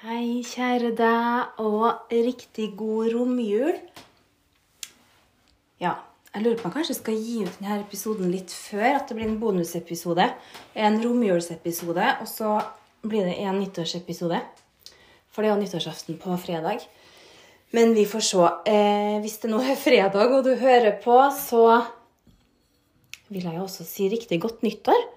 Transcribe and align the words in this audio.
Hei, 0.00 0.40
kjære 0.48 0.94
deg, 0.96 1.58
og 1.60 2.08
riktig 2.08 2.70
god 2.72 3.10
romjul. 3.12 3.74
Ja, 5.76 5.90
jeg 6.32 6.40
lurer 6.40 6.56
på 6.56 6.64
om 6.64 6.70
jeg 6.70 6.76
kanskje 6.78 6.96
skal 6.96 7.18
gi 7.20 7.42
ut 7.44 7.58
denne 7.58 7.82
episoden 7.82 8.30
litt 8.32 8.48
før 8.48 8.94
at 8.94 9.10
det 9.10 9.18
blir 9.18 9.28
en 9.28 9.36
bonusepisode. 9.42 10.24
En 10.72 10.96
romjulsepisode, 11.04 12.08
og 12.16 12.32
så 12.32 12.54
blir 13.04 13.28
det 13.28 13.36
en 13.44 13.60
nyttårsepisode. 13.60 14.40
For 15.28 15.44
det 15.44 15.50
er 15.50 15.52
jo 15.52 15.60
nyttårsaften 15.66 16.16
på 16.24 16.40
fredag. 16.46 16.88
Men 17.76 17.92
vi 17.92 18.08
får 18.08 18.24
se. 18.30 18.50
Eh, 18.72 19.20
hvis 19.20 19.36
det 19.44 19.52
nå 19.52 19.60
er 19.60 19.76
fredag 19.84 20.32
og 20.32 20.48
du 20.48 20.54
hører 20.64 20.96
på, 21.04 21.20
så 21.36 21.82
vil 23.28 23.44
jeg 23.44 23.52
jo 23.52 23.68
også 23.68 23.84
si 23.84 24.08
riktig 24.08 24.40
godt 24.48 24.64
nyttår. 24.64 25.10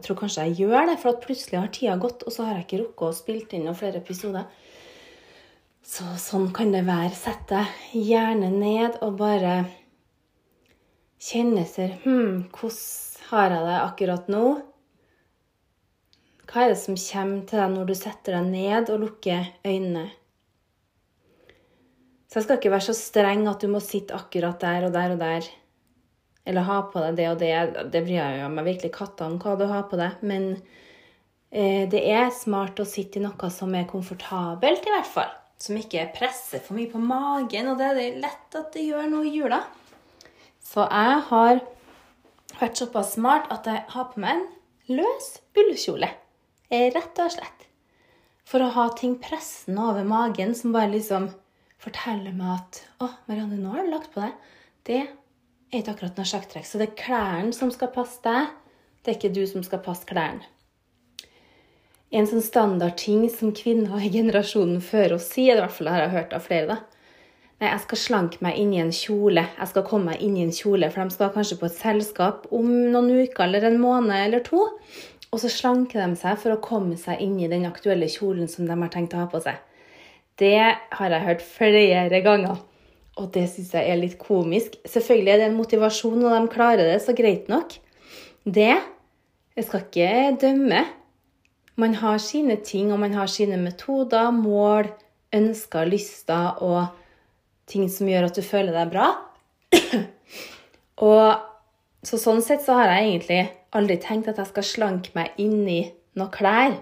Jeg 0.00 0.06
tror 0.06 0.16
kanskje 0.22 0.44
jeg 0.48 0.62
gjør 0.62 0.86
det, 0.88 0.94
for 1.02 1.20
plutselig 1.20 1.58
har 1.60 1.72
tida 1.76 1.94
gått, 2.00 2.22
og 2.24 2.32
så 2.32 2.46
har 2.46 2.54
jeg 2.56 2.64
ikke 2.64 2.78
rukket 2.80 3.02
å 3.04 3.16
spille 3.18 3.56
inn 3.58 3.66
noen 3.68 3.76
flere 3.76 4.00
episoder. 4.00 4.46
Så 5.84 6.06
sånn 6.16 6.46
kan 6.56 6.72
det 6.72 6.86
være. 6.86 7.12
Sett 7.12 7.42
deg 7.50 7.68
gjerne 7.92 8.48
ned 8.54 8.96
og 9.04 9.18
bare 9.20 9.58
kjenne 11.20 11.66
etter 11.66 11.98
Hm, 12.06 12.48
hvordan 12.48 13.28
har 13.28 13.52
jeg 13.52 13.68
det 13.68 13.76
akkurat 13.82 14.32
nå? 14.32 14.44
Hva 16.48 16.64
er 16.64 16.72
det 16.72 16.80
som 16.80 16.96
kommer 16.96 17.44
til 17.44 17.60
deg 17.60 17.76
når 17.76 17.92
du 17.92 17.96
setter 18.00 18.38
deg 18.38 18.50
ned 18.56 18.94
og 18.94 19.04
lukker 19.04 19.52
øynene? 19.68 20.08
Så 22.24 22.40
jeg 22.40 22.48
skal 22.48 22.56
ikke 22.56 22.72
være 22.72 22.88
så 22.88 22.96
streng 22.96 23.44
at 23.52 23.60
du 23.60 23.68
må 23.68 23.84
sitte 23.84 24.16
akkurat 24.16 24.64
der 24.64 24.88
og 24.88 24.96
der 24.96 25.12
og 25.18 25.20
der. 25.20 25.52
Eller 26.48 26.66
ha 26.66 26.78
på 26.90 27.02
deg 27.02 27.18
det 27.18 27.26
og 27.30 27.40
det. 27.42 27.54
Det 27.92 28.04
bryr 28.06 28.18
jeg 28.18 28.52
meg 28.54 28.68
virkelig 28.68 28.92
katta 28.94 29.28
om 29.28 29.36
hva 29.42 29.56
du 29.60 29.66
har 29.70 29.84
på 29.90 29.98
deg. 30.00 30.22
Men 30.26 30.54
eh, 31.50 31.84
det 31.90 32.00
er 32.00 32.32
smart 32.34 32.80
å 32.80 32.88
sitte 32.88 33.20
i 33.20 33.24
noe 33.24 33.50
som 33.52 33.74
er 33.76 33.88
komfortabelt, 33.90 34.86
i 34.86 34.94
hvert 34.94 35.10
fall. 35.10 35.34
Som 35.60 35.76
ikke 35.76 36.08
presser 36.16 36.62
for 36.64 36.78
mye 36.78 36.90
på 36.90 37.02
magen. 37.02 37.72
Og 37.72 37.80
det 37.80 37.90
er 37.90 38.22
lett 38.22 38.56
at 38.58 38.72
det 38.76 38.86
gjør 38.88 39.10
nå 39.12 39.24
i 39.28 39.34
jula. 39.36 39.60
Så 40.64 40.86
jeg 40.86 41.20
har 41.28 41.60
vært 42.60 42.80
såpass 42.80 43.14
smart 43.16 43.50
at 43.52 43.68
jeg 43.68 43.84
har 43.92 44.10
på 44.12 44.22
meg 44.22 44.38
en 44.40 44.98
løs 45.00 45.32
ullkjole. 45.58 46.08
Rett 46.70 47.20
og 47.22 47.32
slett. 47.34 47.66
For 48.46 48.62
å 48.62 48.72
ha 48.74 48.88
ting 48.98 49.16
pressende 49.22 49.84
over 49.92 50.06
magen 50.06 50.56
som 50.58 50.74
bare 50.74 50.90
liksom 50.90 51.28
forteller 51.80 52.34
meg 52.36 52.56
at 52.56 52.80
Å, 53.00 53.08
Marianne, 53.28 53.58
nå 53.60 53.74
har 53.74 53.86
du 53.86 53.92
lagt 53.92 54.12
på 54.14 54.22
deg. 54.24 54.34
Det 54.86 55.00
er 55.70 55.82
ikke 55.82 55.94
akkurat 55.94 56.18
noe 56.18 56.28
sjakktrekk. 56.28 56.66
Så 56.66 56.80
det 56.80 56.90
er 56.90 56.98
klærne 56.98 57.52
som 57.56 57.70
skal 57.74 57.92
passe 57.94 58.22
deg. 58.24 58.50
Det 59.00 59.12
er 59.12 59.18
ikke 59.18 59.34
du 59.34 59.44
som 59.48 59.64
skal 59.66 59.82
passe 59.84 60.08
klærne. 60.08 60.46
En 62.10 62.26
sånn 62.26 62.42
standardting 62.42 63.28
som 63.30 63.52
kvinner 63.54 64.02
i 64.02 64.10
generasjonen 64.10 64.80
før 64.82 65.14
oss 65.14 65.28
sier, 65.30 65.54
i 65.54 65.62
hvert 65.62 65.76
fall 65.76 65.92
har 65.92 66.02
jeg 66.02 66.14
hørt 66.16 66.32
av 66.34 66.42
flere, 66.42 66.74
da. 66.74 67.00
Nei, 67.60 67.68
jeg 67.68 67.82
skal 67.84 68.00
slanke 68.00 68.40
meg 68.42 68.56
inn 68.58 68.72
i 68.74 68.80
en 68.82 68.90
kjole. 68.94 69.44
Jeg 69.44 69.70
skal 69.70 69.84
komme 69.86 70.10
meg 70.10 70.24
inn 70.24 70.38
i 70.38 70.42
en 70.46 70.54
kjole, 70.54 70.88
for 70.90 71.04
de 71.04 71.14
skal 71.14 71.32
kanskje 71.34 71.58
på 71.60 71.68
et 71.68 71.76
selskap 71.76 72.48
om 72.56 72.70
noen 72.90 73.10
uker 73.20 73.44
eller 73.44 73.68
en 73.68 73.78
måned 73.82 74.16
eller 74.16 74.42
to. 74.46 74.64
Og 75.30 75.42
så 75.42 75.50
slanker 75.52 76.00
de 76.02 76.18
seg 76.18 76.40
for 76.40 76.56
å 76.56 76.62
komme 76.64 76.96
seg 76.98 77.20
inn 77.22 77.36
i 77.38 77.50
den 77.52 77.68
aktuelle 77.68 78.08
kjolen 78.10 78.48
som 78.50 78.66
de 78.66 78.74
har 78.80 78.90
tenkt 78.90 79.14
å 79.14 79.20
ha 79.22 79.28
på 79.30 79.42
seg. 79.44 79.60
Det 80.40 80.56
har 80.56 81.14
jeg 81.14 81.26
hørt 81.28 81.44
flere 81.44 82.22
ganger. 82.24 82.64
Og 83.18 83.32
det 83.34 83.46
syns 83.50 83.74
jeg 83.74 83.90
er 83.90 83.98
litt 83.98 84.18
komisk. 84.20 84.78
Selvfølgelig 84.88 85.32
er 85.32 85.42
det 85.42 85.48
en 85.50 85.58
motivasjon, 85.58 86.22
og 86.22 86.34
de 86.36 86.52
klarer 86.52 86.86
det, 86.92 87.00
så 87.02 87.16
greit 87.16 87.50
nok. 87.50 87.76
Det 88.44 88.72
Jeg 89.56 89.66
skal 89.66 89.82
ikke 89.82 90.36
dømme. 90.40 90.84
Man 91.76 91.94
har 91.94 92.18
sine 92.18 92.56
ting, 92.64 92.92
og 92.92 93.00
man 93.00 93.12
har 93.12 93.26
sine 93.26 93.56
metoder, 93.56 94.30
mål, 94.30 94.88
ønsker, 95.34 95.84
lyster 95.84 96.62
og 96.62 96.86
ting 97.66 97.88
som 97.90 98.08
gjør 98.08 98.28
at 98.28 98.36
du 98.38 98.42
føler 98.42 98.74
deg 98.74 98.92
bra. 98.92 99.08
og 101.10 102.06
så 102.06 102.18
sånn 102.20 102.42
sett 102.44 102.64
så 102.64 102.78
har 102.78 102.94
jeg 102.94 103.08
egentlig 103.08 103.40
aldri 103.76 103.98
tenkt 104.02 104.30
at 104.30 104.40
jeg 104.40 104.50
skal 104.50 104.66
slanke 104.66 105.12
meg 105.16 105.36
inn 105.42 105.66
i 105.68 105.82
noen 106.18 106.32
klær. 106.34 106.78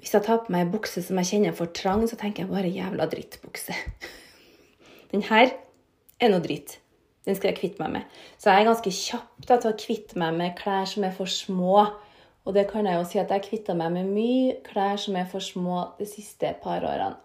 Hvis 0.00 0.14
jeg 0.16 0.24
tar 0.24 0.42
på 0.44 0.52
meg 0.52 0.64
ei 0.64 0.72
bukse 0.72 1.02
som 1.04 1.18
jeg 1.20 1.28
kjenner 1.28 1.56
for 1.56 1.72
trang, 1.76 2.06
så 2.08 2.16
tenker 2.16 2.46
jeg 2.46 2.52
bare 2.52 2.72
jævla 2.72 3.08
drittbukse. 3.10 3.76
Den 5.10 5.24
her 5.26 5.50
er 6.20 6.32
noe 6.32 6.42
dritt. 6.44 6.78
Den 7.26 7.36
skal 7.36 7.50
jeg 7.50 7.60
kvitte 7.60 7.82
meg 7.82 7.92
med. 7.98 8.20
Så 8.40 8.50
jeg 8.50 8.62
er 8.62 8.70
ganske 8.70 8.92
kjapp 8.96 9.48
da, 9.48 9.58
til 9.60 9.72
å 9.72 9.78
kvitte 9.78 10.20
meg 10.20 10.36
med 10.38 10.56
klær 10.58 10.88
som 10.88 11.04
er 11.06 11.14
for 11.16 11.30
små. 11.30 11.84
Og 12.48 12.56
det 12.56 12.66
kan 12.70 12.88
jeg 12.88 12.96
jo 12.96 13.06
si 13.08 13.20
at 13.20 13.32
jeg 13.34 13.44
kvitta 13.44 13.76
meg 13.76 13.92
med 13.94 14.12
mye 14.14 14.56
klær 14.66 15.00
som 15.00 15.18
er 15.20 15.28
for 15.28 15.44
små 15.44 15.82
de 15.98 16.08
siste 16.08 16.54
par 16.62 16.86
årene. 16.86 17.18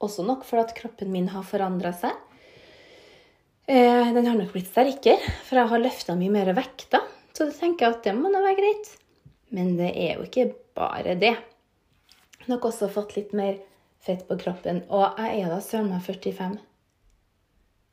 Også 0.00 0.24
nok 0.24 0.46
for 0.48 0.62
at 0.62 0.72
kroppen 0.76 1.10
min 1.12 1.28
har 1.28 1.44
forandra 1.44 1.92
seg. 1.92 2.14
Eh, 3.68 4.06
den 4.14 4.26
har 4.26 4.38
nok 4.38 4.54
blitt 4.54 4.70
sterkere, 4.70 5.34
for 5.44 5.60
jeg 5.60 5.70
har 5.70 5.82
løfta 5.82 6.16
mye 6.16 6.32
mer 6.32 6.52
vekter. 6.56 7.04
Så 7.36 7.50
det 7.50 7.58
tenker 7.58 7.90
at 7.90 8.06
det 8.06 8.14
må 8.16 8.30
da 8.32 8.40
være 8.42 8.58
greit. 8.58 8.94
Men 9.54 9.74
det 9.78 9.90
er 9.92 10.16
jo 10.16 10.24
ikke 10.24 10.48
bare 10.78 11.18
det. 11.20 11.34
Nok 12.48 12.70
også 12.70 12.88
fått 12.90 13.18
litt 13.18 13.34
mer 13.36 13.58
fett 14.04 14.26
på 14.28 14.38
kroppen. 14.40 14.82
Og 14.88 15.20
jeg 15.20 15.44
er 15.44 15.52
da 15.52 15.60
søren 15.64 15.92
meg 15.92 16.02
45. 16.06 16.58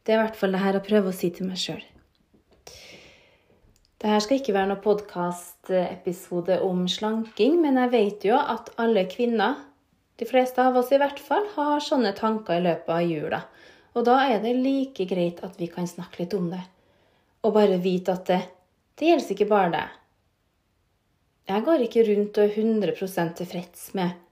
Det 0.03 0.13
er 0.13 0.19
i 0.19 0.23
hvert 0.23 0.39
fall 0.39 0.55
det 0.55 0.63
her 0.63 0.79
å 0.79 0.83
prøve 0.85 1.11
å 1.11 1.15
si 1.15 1.29
til 1.35 1.49
meg 1.49 1.59
sjøl. 1.59 1.83
Dette 3.97 4.19
skal 4.23 4.37
ikke 4.37 4.53
være 4.53 4.69
noen 4.69 4.83
podkastepisode 4.83 6.59
om 6.63 6.85
slanking, 6.91 7.57
men 7.63 7.79
jeg 7.81 7.93
vet 7.95 8.27
jo 8.29 8.37
at 8.37 8.69
alle 8.79 9.07
kvinner, 9.09 9.57
de 10.17 10.25
fleste 10.29 10.61
av 10.61 10.77
oss 10.77 10.93
i 10.93 10.99
hvert 11.01 11.19
fall, 11.21 11.47
har 11.55 11.83
sånne 11.83 12.13
tanker 12.17 12.59
i 12.59 12.65
løpet 12.65 12.93
av 12.93 13.09
jula. 13.09 13.41
Og 13.97 14.05
da 14.05 14.19
er 14.29 14.43
det 14.43 14.53
like 14.61 15.07
greit 15.09 15.41
at 15.45 15.57
vi 15.57 15.67
kan 15.73 15.89
snakke 15.89 16.21
litt 16.21 16.35
om 16.37 16.51
det. 16.53 16.61
Og 17.41 17.55
bare 17.57 17.81
vite 17.81 18.13
at 18.13 18.29
det, 18.29 18.39
det 18.97 19.09
gjelder 19.09 19.33
ikke 19.33 19.49
bare 19.49 19.73
deg. 19.73 19.97
Jeg 21.47 21.65
går 21.65 21.83
ikke 21.87 22.05
rundt 22.11 22.37
og 22.37 22.45
er 22.45 22.63
100% 22.63 23.35
tilfreds 23.41 23.83
med 23.97 24.23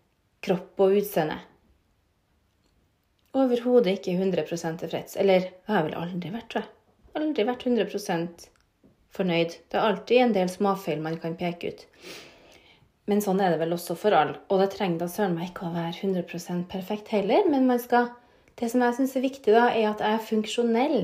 kropp 0.45 0.85
og 0.85 0.97
utseende 1.01 1.41
overhodet 3.35 3.99
ikke 3.99 4.15
100 4.15 4.77
tilfreds. 4.81 5.15
Eller 5.19 5.49
det 5.49 5.71
har 5.71 5.85
vel 5.87 5.97
aldri 5.99 6.31
vært, 6.33 6.49
tror 6.51 6.63
jeg. 6.63 6.71
Aldri 7.15 7.47
vært 7.47 7.65
100% 7.67 8.47
fornøyd. 9.15 9.57
Det 9.71 9.79
er 9.79 9.89
alltid 9.89 10.21
en 10.21 10.35
del 10.35 10.51
småfeil 10.51 11.03
man 11.03 11.19
kan 11.21 11.37
peke 11.39 11.71
ut. 11.71 11.85
Men 13.09 13.21
sånn 13.21 13.41
er 13.43 13.53
det 13.53 13.61
vel 13.61 13.75
også 13.75 13.95
for 13.99 14.15
alle. 14.17 14.39
Og 14.49 14.61
det 14.61 14.71
trenger 14.73 15.03
da 15.03 15.09
søren 15.11 15.35
meg 15.37 15.51
ikke 15.51 15.67
å 15.67 15.75
være 15.75 15.93
100% 15.93 16.65
perfekt 16.71 17.11
heller. 17.13 17.45
Men 17.51 17.67
man 17.69 17.81
skal, 17.81 18.09
det 18.59 18.71
som 18.71 18.83
jeg 18.83 18.97
syns 18.97 19.15
er 19.15 19.25
viktig, 19.27 19.53
da, 19.53 19.67
er 19.69 19.91
at 19.91 20.01
jeg 20.01 20.17
er 20.17 20.27
funksjonell. 20.31 20.99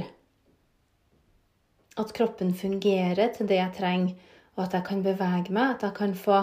At 2.02 2.14
kroppen 2.18 2.56
fungerer 2.58 3.36
til 3.36 3.50
det 3.52 3.60
jeg 3.60 3.76
trenger, 3.78 4.16
og 4.58 4.66
at 4.66 4.76
jeg 4.78 4.88
kan 4.88 5.06
bevege 5.06 5.54
meg. 5.54 5.78
At 5.78 5.86
jeg 5.86 5.98
kan 6.00 6.18
få 6.18 6.42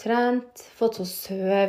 trent, 0.00 0.64
få 0.78 0.92
til 0.94 1.04
å 1.04 1.10
sove 1.10 1.62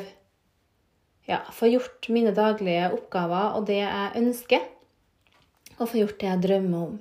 ja, 1.30 1.42
få 1.54 1.70
gjort 1.72 2.10
mine 2.14 2.34
daglige 2.36 2.90
oppgaver 2.96 3.58
og 3.58 3.68
det 3.70 3.80
jeg 3.82 4.12
ønsker. 4.22 4.68
Og 5.78 5.88
få 5.90 6.02
gjort 6.02 6.20
det 6.22 6.30
jeg 6.30 6.44
drømmer 6.44 6.86
om. 6.90 7.00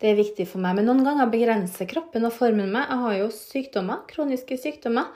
Det 0.00 0.08
er 0.08 0.16
viktig 0.16 0.46
for 0.48 0.62
meg. 0.64 0.78
Men 0.78 0.88
noen 0.88 1.04
ganger 1.04 1.28
begrenser 1.32 1.88
kroppen 1.88 2.24
og 2.24 2.32
formen 2.32 2.72
meg. 2.72 2.88
Jeg 2.88 3.04
har 3.04 3.16
jo 3.18 3.28
sykdommer, 3.36 4.04
kroniske 4.08 4.56
sykdommer. 4.60 5.10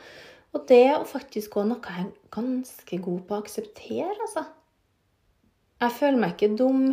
Og 0.55 0.67
det 0.69 0.83
er 0.91 1.07
faktisk 1.09 1.57
òg 1.59 1.71
noe 1.71 1.81
jeg 1.83 2.05
er 2.05 2.11
ganske 2.35 2.99
god 3.03 3.23
på 3.27 3.35
å 3.35 3.41
akseptere, 3.43 4.13
altså. 4.27 4.45
Jeg 5.83 5.97
føler 5.97 6.21
meg 6.21 6.37
ikke 6.37 6.55
dum 6.57 6.85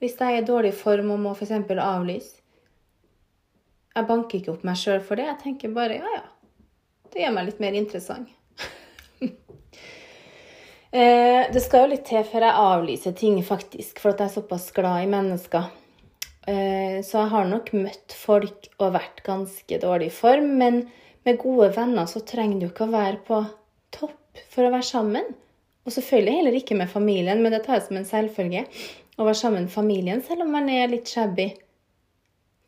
hvis 0.00 0.14
jeg 0.16 0.38
er 0.38 0.40
i 0.40 0.46
dårlig 0.48 0.72
form 0.72 1.10
og 1.12 1.20
må 1.20 1.34
f.eks. 1.36 1.52
avlyse. 1.52 2.38
Jeg 3.90 4.06
banker 4.08 4.38
ikke 4.38 4.54
opp 4.54 4.62
meg 4.64 4.78
sjøl 4.80 5.02
for 5.04 5.20
det. 5.20 5.26
Jeg 5.28 5.42
tenker 5.42 5.74
bare 5.74 5.98
ja, 5.98 6.12
ja. 6.14 6.22
Det 7.10 7.24
gjør 7.24 7.34
meg 7.36 7.50
litt 7.50 7.60
mer 7.60 7.76
interessant. 7.76 8.30
Eh, 10.90 11.46
det 11.52 11.60
skal 11.62 11.84
jo 11.84 11.92
litt 11.92 12.08
til 12.08 12.24
før 12.26 12.48
jeg 12.48 12.62
avlyser 12.64 13.14
ting, 13.18 13.36
faktisk, 13.46 14.00
for 14.02 14.12
at 14.12 14.22
jeg 14.22 14.30
er 14.30 14.36
såpass 14.40 14.70
glad 14.74 15.04
i 15.04 15.10
mennesker. 15.10 15.68
Eh, 16.50 16.98
så 17.06 17.22
jeg 17.22 17.30
har 17.34 17.46
nok 17.46 17.70
møtt 17.76 18.16
folk 18.16 18.66
og 18.80 18.96
vært 18.96 19.22
ganske 19.26 19.78
dårlig 19.82 20.10
i 20.10 20.16
form. 20.16 20.56
Men 20.58 20.82
med 21.26 21.38
gode 21.42 21.70
venner 21.76 22.10
så 22.10 22.24
trenger 22.26 22.58
du 22.58 22.66
ikke 22.70 22.88
å 22.88 22.94
være 22.96 23.22
på 23.26 23.44
topp 23.94 24.42
for 24.50 24.66
å 24.66 24.74
være 24.74 24.88
sammen. 24.88 25.30
Og 25.86 25.94
selvfølgelig 25.94 26.36
heller 26.40 26.58
ikke 26.58 26.76
med 26.76 26.90
familien, 26.92 27.40
men 27.42 27.54
det 27.54 27.62
tar 27.64 27.78
jeg 27.78 27.86
som 27.86 28.00
en 28.00 28.08
selvfølge. 28.08 28.66
Å 29.20 29.26
være 29.26 29.38
sammen 29.38 29.66
med 29.66 29.74
familien 29.74 30.22
selv 30.26 30.46
om 30.46 30.54
man 30.54 30.68
er 30.72 30.90
litt 30.90 31.10
shabby. 31.10 31.52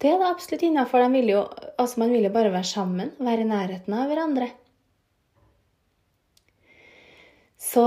Det 0.02 0.10
er 0.10 0.18
da 0.18 0.32
absolutt 0.32 0.64
innafor. 0.66 1.02
Altså, 1.02 1.98
man 2.02 2.10
vil 2.10 2.26
jo 2.26 2.34
bare 2.34 2.54
være 2.54 2.66
sammen, 2.66 3.12
være 3.22 3.44
i 3.44 3.50
nærheten 3.50 3.94
av 3.94 4.10
hverandre. 4.10 4.50
Så 7.62 7.84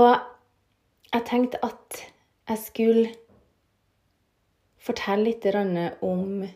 jeg 1.12 1.24
tenkte 1.28 1.60
at 1.66 2.00
jeg 2.48 2.60
skulle 2.62 3.10
fortelle 4.80 5.28
litt 5.28 5.44
om 6.06 6.46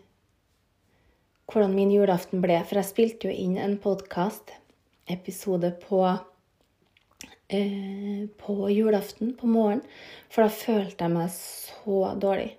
hvordan 1.51 1.75
min 1.75 1.93
julaften 1.93 2.41
ble. 2.43 2.57
For 2.65 2.81
jeg 2.81 2.89
spilte 2.89 3.29
jo 3.29 3.35
inn 3.35 3.59
en 3.61 3.77
podkast-episode 3.83 5.73
på 5.83 6.01
eh, 7.51 8.25
på 8.41 8.57
julaften 8.73 9.35
på 9.37 9.51
morgenen, 9.51 9.85
for 10.31 10.47
da 10.47 10.55
følte 10.55 11.05
jeg 11.05 11.15
meg 11.17 11.35
så 11.35 12.15
dårlig. 12.23 12.55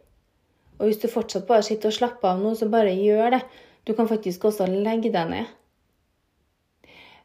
Og 0.78 0.90
hvis 0.90 1.02
du 1.02 1.08
fortsatt 1.12 1.48
bare 1.50 1.66
sitter 1.66 1.90
og 1.90 1.98
slapper 1.98 2.36
av 2.36 2.44
nå, 2.44 2.54
så 2.58 2.70
bare 2.70 2.94
gjør 2.98 3.38
det. 3.38 3.42
Du 3.88 3.96
kan 3.98 4.10
faktisk 4.10 4.46
også 4.50 4.68
legge 4.70 5.12
deg 5.14 5.34
ned. 5.34 5.50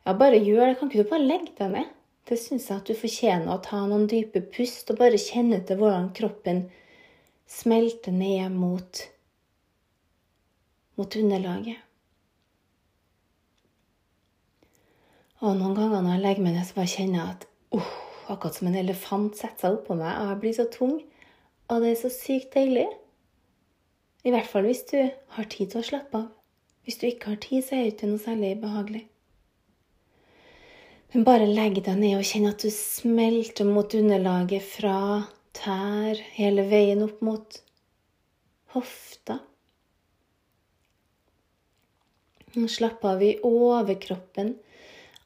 Ja, 0.07 0.15
bare 0.15 0.39
gjør 0.39 0.71
det. 0.71 0.79
Kan 0.79 0.89
ikke 0.89 1.05
du 1.05 1.11
bare 1.11 1.27
legge 1.27 1.53
deg 1.59 1.73
ned? 1.73 1.96
Det 2.27 2.39
syns 2.43 2.67
jeg 2.71 2.81
at 2.81 2.89
du 2.89 2.99
fortjener 2.99 3.53
å 3.53 3.63
ta 3.63 3.85
noen 3.87 4.09
dype 4.11 4.43
pust 4.51 4.91
og 4.91 4.99
bare 4.99 5.21
kjenne 5.21 5.61
til 5.67 5.79
hvordan 5.79 6.11
kroppen 6.17 6.65
smelter 7.47 8.15
ned 8.15 8.51
mot, 8.51 9.03
mot 10.99 11.19
underlaget. 11.21 11.79
Og 15.45 15.55
noen 15.55 15.77
ganger 15.77 16.03
når 16.03 16.17
jeg 16.17 16.25
legger 16.25 16.47
meg 16.47 16.57
ned, 16.57 16.67
så 16.67 16.81
bare 16.81 16.91
kjenner 16.97 17.21
jeg 17.21 17.35
at 17.37 17.49
uh, 17.77 17.91
akkurat 18.33 18.59
som 18.59 18.71
en 18.73 18.79
elefant 18.83 19.37
setter 19.39 19.69
seg 19.69 19.79
oppå 19.79 19.95
meg, 19.99 20.11
og 20.19 20.31
jeg 20.33 20.43
blir 20.43 20.57
så 20.57 20.67
tung. 20.73 20.97
Og 21.71 21.83
det 21.83 21.93
er 21.93 22.01
så 22.01 22.11
sykt 22.11 22.57
deilig. 22.57 22.89
I 24.27 24.33
hvert 24.35 24.49
fall 24.51 24.67
hvis 24.67 24.83
du 24.91 24.99
har 25.37 25.53
tid 25.53 25.71
til 25.71 25.85
å 25.85 25.87
slappe 25.87 26.25
av. 26.25 26.33
Hvis 26.87 26.99
du 26.99 27.07
ikke 27.07 27.35
har 27.35 27.39
tid, 27.43 27.63
så 27.63 27.77
er 27.77 27.85
det 27.85 27.95
ikke 27.95 28.11
noe 28.11 28.23
særlig 28.23 28.57
behagelig. 28.63 29.07
Men 31.17 31.25
bare 31.25 31.47
legg 31.49 31.79
deg 31.81 31.95
ned 31.97 32.19
og 32.19 32.27
kjenn 32.29 32.45
at 32.45 32.61
du 32.61 32.69
smelter 32.69 33.65
mot 33.65 33.95
underlaget 33.97 34.67
fra 34.69 34.97
tær 35.57 36.19
hele 36.35 36.67
veien 36.69 37.01
opp 37.07 37.23
mot 37.25 37.57
hofta. 38.75 39.39
Slapp 42.75 43.09
av 43.09 43.25
i 43.25 43.33
overkroppen, 43.49 44.53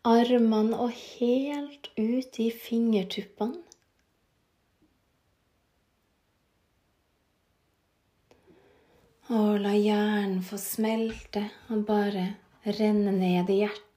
armene 0.07 0.79
og 0.87 0.95
helt 0.95 1.91
ut 1.99 2.39
i 2.39 2.49
fingertuppene. 2.55 3.59
Og 9.43 9.53
la 9.67 9.75
hjernen 9.75 10.39
få 10.47 10.55
smelte 10.71 11.49
og 11.67 11.83
bare 11.91 12.29
renne 12.79 13.19
ned 13.19 13.51
i 13.51 13.63
hjertet. 13.65 13.90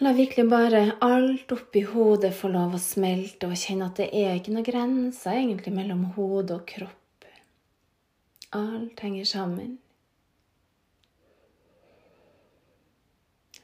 La 0.00 0.12
virkelig 0.12 0.44
bare 0.50 0.92
alt 1.02 1.52
oppi 1.52 1.80
hodet 1.82 2.30
få 2.38 2.52
lov 2.52 2.76
å 2.76 2.78
smelte, 2.78 3.48
og 3.50 3.58
kjenne 3.58 3.88
at 3.90 3.98
det 3.98 4.12
er 4.14 4.36
ikke 4.38 4.52
noen 4.54 4.66
grenser 4.68 5.34
egentlig 5.40 5.72
mellom 5.74 6.04
hode 6.14 6.54
og 6.54 6.68
kropp. 6.70 7.26
Alt 8.54 9.02
henger 9.02 9.26
sammen. 9.26 9.72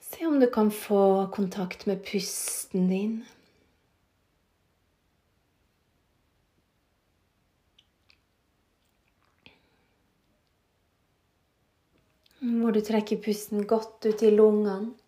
Se 0.02 0.26
om 0.26 0.40
du 0.42 0.48
kan 0.50 0.72
få 0.74 1.28
kontakt 1.30 1.86
med 1.86 2.02
pusten 2.02 2.90
din. 2.90 3.14
Hvor 12.42 12.74
du 12.74 12.82
trekker 12.82 13.22
pusten 13.22 13.62
godt 13.70 14.10
ut 14.10 14.26
i 14.26 14.34
lungene. 14.34 14.98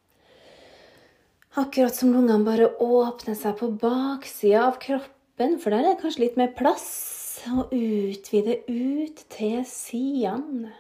Akkurat 1.57 1.95
som 1.95 2.11
lungene 2.13 2.45
bare 2.45 2.67
åpner 2.85 3.33
seg 3.33 3.55
på 3.57 3.71
baksida 3.81 4.67
av 4.67 4.75
kroppen, 4.77 5.55
for 5.57 5.73
der 5.73 5.87
er 5.87 5.95
det 5.95 6.03
kanskje 6.03 6.27
litt 6.27 6.35
mer 6.37 6.51
plass, 6.53 6.89
og 7.49 7.71
utvide 7.73 8.59
ut 8.69 9.23
til 9.33 9.63
sidene. 9.65 10.75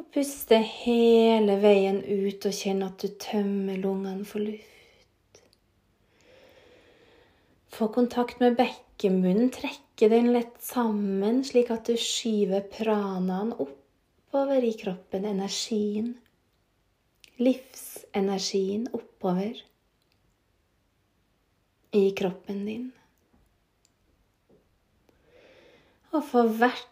Og 0.00 0.06
puste 0.16 0.62
hele 0.64 1.58
veien 1.60 2.00
ut 2.00 2.48
og 2.48 2.56
kjenne 2.56 2.88
at 2.88 3.04
du 3.04 3.12
tømmer 3.26 3.76
lungene 3.84 4.24
for 4.24 4.40
luft. 4.40 5.42
Få 7.76 7.90
kontakt 7.92 8.40
med 8.40 8.56
bekkemunnen. 8.56 9.52
trekke 9.52 10.08
den 10.08 10.32
lett 10.32 10.56
sammen, 10.64 11.44
slik 11.44 11.68
at 11.76 11.92
du 11.92 12.00
skyver 12.00 12.64
pranaen 12.72 13.52
oppover 13.52 14.64
i 14.64 14.72
kroppen, 14.80 15.28
energien 15.28 16.14
livsenergien 17.40 18.86
oppover 18.92 19.62
i 21.96 22.10
kroppen 22.16 22.64
din. 22.68 22.90
Og 26.10 26.22
for 26.26 26.50
hvert 26.60 26.86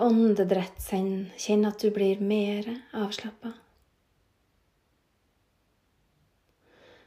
åndedrett 0.00 0.80
kjenn 0.88 1.68
at 1.68 1.82
du 1.82 1.90
blir 1.94 2.22
mer 2.24 2.68
avslappa. 2.96 3.52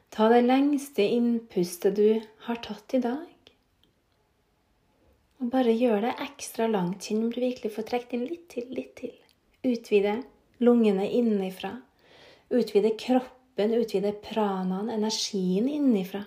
Ta 0.10 0.28
det 0.30 0.42
lengste 0.44 1.06
innpustet 1.06 1.96
du 1.96 2.22
har 2.48 2.62
tatt 2.66 2.94
i 2.98 3.02
dag. 3.04 3.28
Og 5.40 5.52
bare 5.54 5.72
gjør 5.72 6.02
det 6.04 6.16
ekstra 6.26 6.68
langt. 6.68 7.06
Kjenn 7.06 7.24
om 7.24 7.32
du 7.32 7.40
virkelig 7.40 7.72
får 7.76 7.88
trukket 7.88 8.16
inn 8.18 8.26
litt 8.28 8.50
til, 8.52 8.66
litt 8.76 8.96
til. 9.00 9.14
Utvide 9.64 10.18
lungene 10.60 11.06
innenfra. 11.08 11.78
Utvide 12.50 12.90
kroppen, 12.98 13.74
utvide 13.74 14.12
pranaen, 14.12 14.90
energien 14.90 15.68
innifra. 15.70 16.24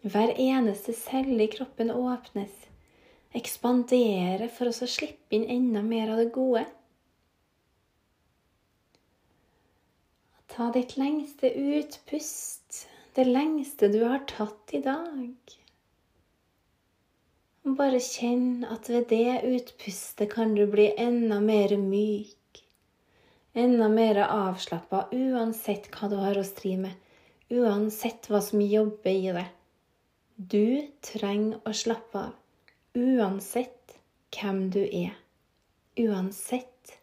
Hver 0.00 0.32
eneste 0.40 0.94
celle 0.96 1.44
i 1.44 1.50
kroppen 1.52 1.90
åpnes, 1.92 2.54
ekspanderer 3.36 4.48
for 4.48 4.70
å 4.70 4.88
slippe 4.88 5.36
inn 5.36 5.44
enda 5.58 5.82
mer 5.84 6.14
av 6.14 6.22
det 6.22 6.30
gode. 6.32 6.64
Ta 10.48 10.70
ditt 10.72 10.96
lengste 10.96 11.52
utpust, 11.52 12.86
det 13.14 13.28
lengste 13.28 13.92
du 13.92 14.00
har 14.06 14.24
tatt 14.30 14.72
i 14.72 14.80
dag. 14.88 15.58
Bare 17.76 18.00
kjenn 18.00 18.64
at 18.64 18.88
ved 18.88 19.10
det 19.12 19.42
utpustet 19.44 20.32
kan 20.32 20.56
du 20.56 20.64
bli 20.70 20.88
enda 20.96 21.42
mer 21.44 21.76
myk 21.76 22.37
enda 23.58 23.88
mer 23.90 24.20
avslappa 24.24 25.06
uansett 25.12 25.90
hva 25.94 26.08
du 26.10 26.16
har 26.20 26.38
å 26.38 26.46
stri 26.46 26.76
med, 26.80 26.94
uansett 27.50 28.28
hva 28.30 28.40
som 28.44 28.62
jobber 28.62 29.10
i 29.10 29.32
deg. 29.34 29.54
Du 30.38 30.86
trenger 31.02 31.58
å 31.66 31.74
slappe 31.74 32.20
av, 32.28 32.34
uansett 32.94 33.98
hvem 34.34 34.68
du 34.70 34.84
er, 34.84 35.16
uansett 35.98 36.98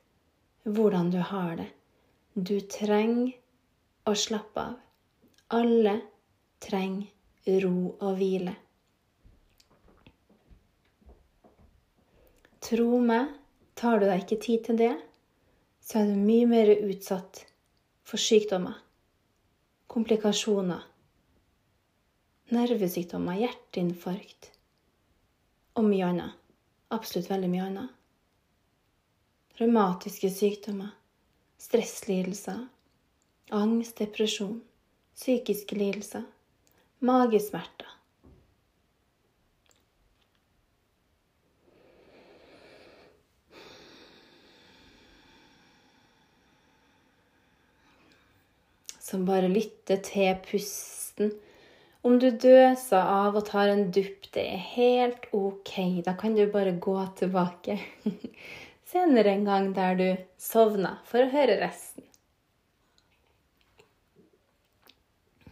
hvordan 0.63 1.11
du 1.11 1.19
har 1.19 1.57
det. 1.59 1.67
Du 2.35 2.59
trenger 2.59 3.33
å 4.07 4.13
slappe 4.15 4.61
av. 4.61 4.77
Alle 5.55 5.99
trenger 6.63 7.59
ro 7.63 7.91
og 7.99 8.15
hvile. 8.17 8.55
Tro 12.65 12.97
meg, 12.97 13.29
tar 13.77 13.99
du 14.01 14.07
deg 14.07 14.23
ikke 14.23 14.41
tid 14.41 14.63
til 14.65 14.79
det, 14.79 14.93
så 15.85 16.01
er 16.01 16.09
du 16.09 16.17
mye 16.17 16.47
mer 16.49 16.71
utsatt 16.87 17.43
for 18.05 18.21
sykdommer, 18.21 18.79
komplikasjoner, 19.91 20.81
nervesykdommer, 22.55 23.37
hjerteinfarkt 23.43 24.49
og 25.77 25.85
mye 25.85 26.07
annet. 26.09 26.41
Absolutt 26.93 27.29
veldig 27.29 27.49
mye 27.51 27.67
annet. 27.67 27.93
Revmatiske 29.59 30.29
sykdommer, 30.33 30.91
stresslidelser, 31.61 32.65
angst, 33.55 33.97
depresjon, 34.01 34.57
psykiske 35.15 35.77
lidelser, 35.77 36.25
magesmerter. 37.05 37.94
Som 49.15 49.25
bare 49.27 49.47
lytter 49.47 50.01
til 50.03 50.35
pusten. 50.43 51.31
Om 52.05 52.19
du 52.19 52.27
døser 52.29 52.99
av 52.99 53.37
og 53.39 53.47
tar 53.47 53.71
en 53.71 53.87
dupp, 53.95 54.27
det 54.35 54.43
er 54.43 54.65
helt 54.75 55.29
ok. 55.33 56.03
Da 56.05 56.13
kan 56.19 56.35
du 56.35 56.43
bare 56.51 56.75
gå 56.75 56.97
tilbake 57.17 57.79
senere 58.91 59.31
en 59.31 59.47
gang 59.47 59.71
der 59.77 59.95
du 59.97 60.09
sovner, 60.41 60.99
for 61.07 61.23
å 61.23 61.31
høre 61.31 61.57
resten. 61.63 62.03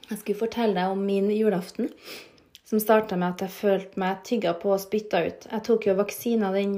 Jeg 0.10 0.20
skulle 0.20 0.44
fortelle 0.44 0.76
deg 0.78 0.94
om 0.94 1.02
min 1.08 1.32
julaften, 1.34 1.88
som 2.68 2.82
starta 2.84 3.16
med 3.18 3.34
at 3.34 3.48
jeg 3.48 3.56
følte 3.56 4.02
meg 4.04 4.22
tygga 4.28 4.54
på 4.60 4.76
og 4.76 4.84
spytta 4.84 5.24
ut. 5.26 5.48
Jeg 5.50 5.66
tok 5.66 5.88
jo 5.88 5.96
vaksina 5.98 6.52
den 6.54 6.76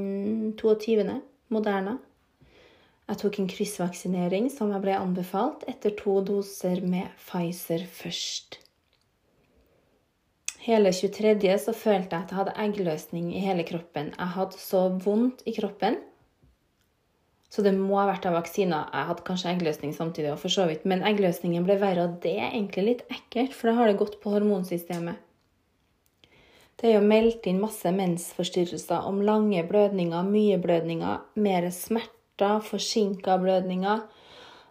22. 0.61 1.17
Moderna. 1.51 1.97
Jeg 3.05 3.19
tok 3.21 3.35
en 3.37 3.49
kryssvaksinering 3.49 4.47
som 4.49 4.71
jeg 4.73 4.81
ble 4.81 4.95
anbefalt 4.97 5.65
etter 5.69 5.93
to 5.99 6.17
doser 6.25 6.79
med 6.81 7.11
Pfizer 7.21 7.85
først. 7.85 8.57
Hele 10.65 10.89
23. 10.89 11.51
så 11.61 11.75
følte 11.77 12.17
jeg 12.17 12.25
at 12.25 12.31
jeg 12.33 12.39
hadde 12.39 12.55
eggløsning 12.63 13.27
i 13.29 13.43
hele 13.45 13.65
kroppen. 13.67 14.09
Jeg 14.15 14.33
hadde 14.33 14.57
så 14.57 14.87
vondt 15.05 15.43
i 15.45 15.53
kroppen. 15.53 15.99
Så 17.53 17.61
det 17.61 17.75
må 17.77 17.99
ha 17.99 18.07
vært 18.09 18.25
av 18.25 18.33
vaksiner. 18.39 18.89
Jeg 18.89 19.09
hadde 19.11 19.25
kanskje 19.27 19.51
eggløsning 19.53 19.93
samtidig, 19.93 20.31
og 20.33 20.41
for 20.41 20.51
så 20.51 20.65
vidt, 20.65 20.87
men 20.89 21.05
eggløsningen 21.05 21.67
ble 21.67 21.77
verre, 21.79 22.07
og 22.07 22.17
det 22.25 22.33
er 22.39 22.49
egentlig 22.49 22.87
litt 22.87 23.05
ekkelt, 23.13 23.53
for 23.53 23.69
da 23.69 23.77
har 23.77 23.91
det 23.91 23.99
gått 24.01 24.17
på 24.23 24.33
hormonsystemet. 24.33 25.21
Det 26.81 26.89
er 26.89 26.97
jo 26.97 27.05
meldt 27.05 27.45
inn 27.47 27.61
masse 27.61 27.93
mensforstyrrelser 27.93 29.05
om 29.07 29.21
lange 29.23 29.61
blødninger, 29.69 30.25
mye 30.27 30.57
blødninger, 30.65 31.21
mer 31.45 31.69
smerter, 32.35 32.59
forsinka 32.61 33.37
blødninger. 33.37 34.01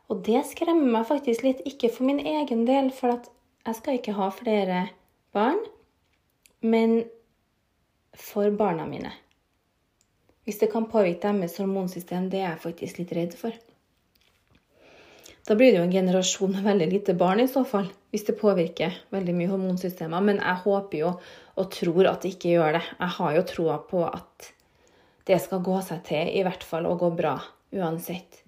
Og 0.09 0.23
det 0.25 0.45
skremmer 0.47 0.91
meg 0.93 1.07
faktisk 1.07 1.43
litt, 1.43 1.63
ikke 1.65 1.91
for 1.91 2.05
min 2.05 2.21
egen 2.21 2.67
del, 2.67 2.91
for 2.93 3.21
jeg 3.65 3.75
skal 3.75 3.99
ikke 3.99 4.15
ha 4.15 4.31
flere 4.31 4.89
barn, 5.33 5.59
men 6.61 7.05
for 8.15 8.51
barna 8.51 8.85
mine. 8.87 9.13
Hvis 10.45 10.59
det 10.61 10.71
kan 10.73 10.87
påvirke 10.87 11.33
deres 11.33 11.57
hormonsystem, 11.57 12.29
det 12.31 12.41
er 12.43 12.51
jeg 12.53 12.65
faktisk 12.65 12.99
litt 12.99 13.13
redd 13.17 13.35
for. 13.35 13.53
Da 15.47 15.55
blir 15.55 15.73
det 15.73 15.79
jo 15.79 15.85
en 15.85 15.93
generasjon 15.93 16.53
med 16.53 16.65
veldig 16.65 16.89
lite 16.89 17.15
barn 17.15 17.41
i 17.41 17.49
så 17.49 17.65
fall, 17.65 17.89
hvis 18.11 18.25
det 18.25 18.39
påvirker 18.41 18.93
veldig 19.13 19.35
mye 19.35 19.51
hormonsystemer. 19.51 20.21
Men 20.21 20.41
jeg 20.41 20.63
håper 20.65 20.99
jo 20.99 21.15
og 21.57 21.71
tror 21.73 22.09
at 22.09 22.23
det 22.23 22.35
ikke 22.35 22.55
gjør 22.55 22.77
det. 22.79 22.85
Jeg 23.01 23.17
har 23.19 23.35
jo 23.37 23.49
troa 23.49 23.79
på 23.89 24.05
at 24.05 24.54
det 25.29 25.41
skal 25.43 25.63
gå 25.65 25.77
seg 25.85 26.03
til, 26.07 26.31
i 26.37 26.43
hvert 26.45 26.65
fall, 26.67 26.89
og 26.89 27.01
gå 27.03 27.11
bra 27.17 27.37
uansett. 27.75 28.43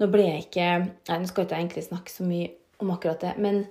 Nå 0.00 0.08
ble 0.10 0.24
jeg 0.26 0.46
ikke 0.48 0.70
Nei, 0.82 1.18
nå 1.20 1.28
skal 1.30 1.46
ikke 1.46 1.54
jeg 1.54 1.66
egentlig 1.66 1.84
snakke 1.86 2.12
så 2.12 2.26
mye 2.26 2.50
om 2.82 2.90
akkurat 2.90 3.22
det, 3.22 3.36
men 3.38 3.62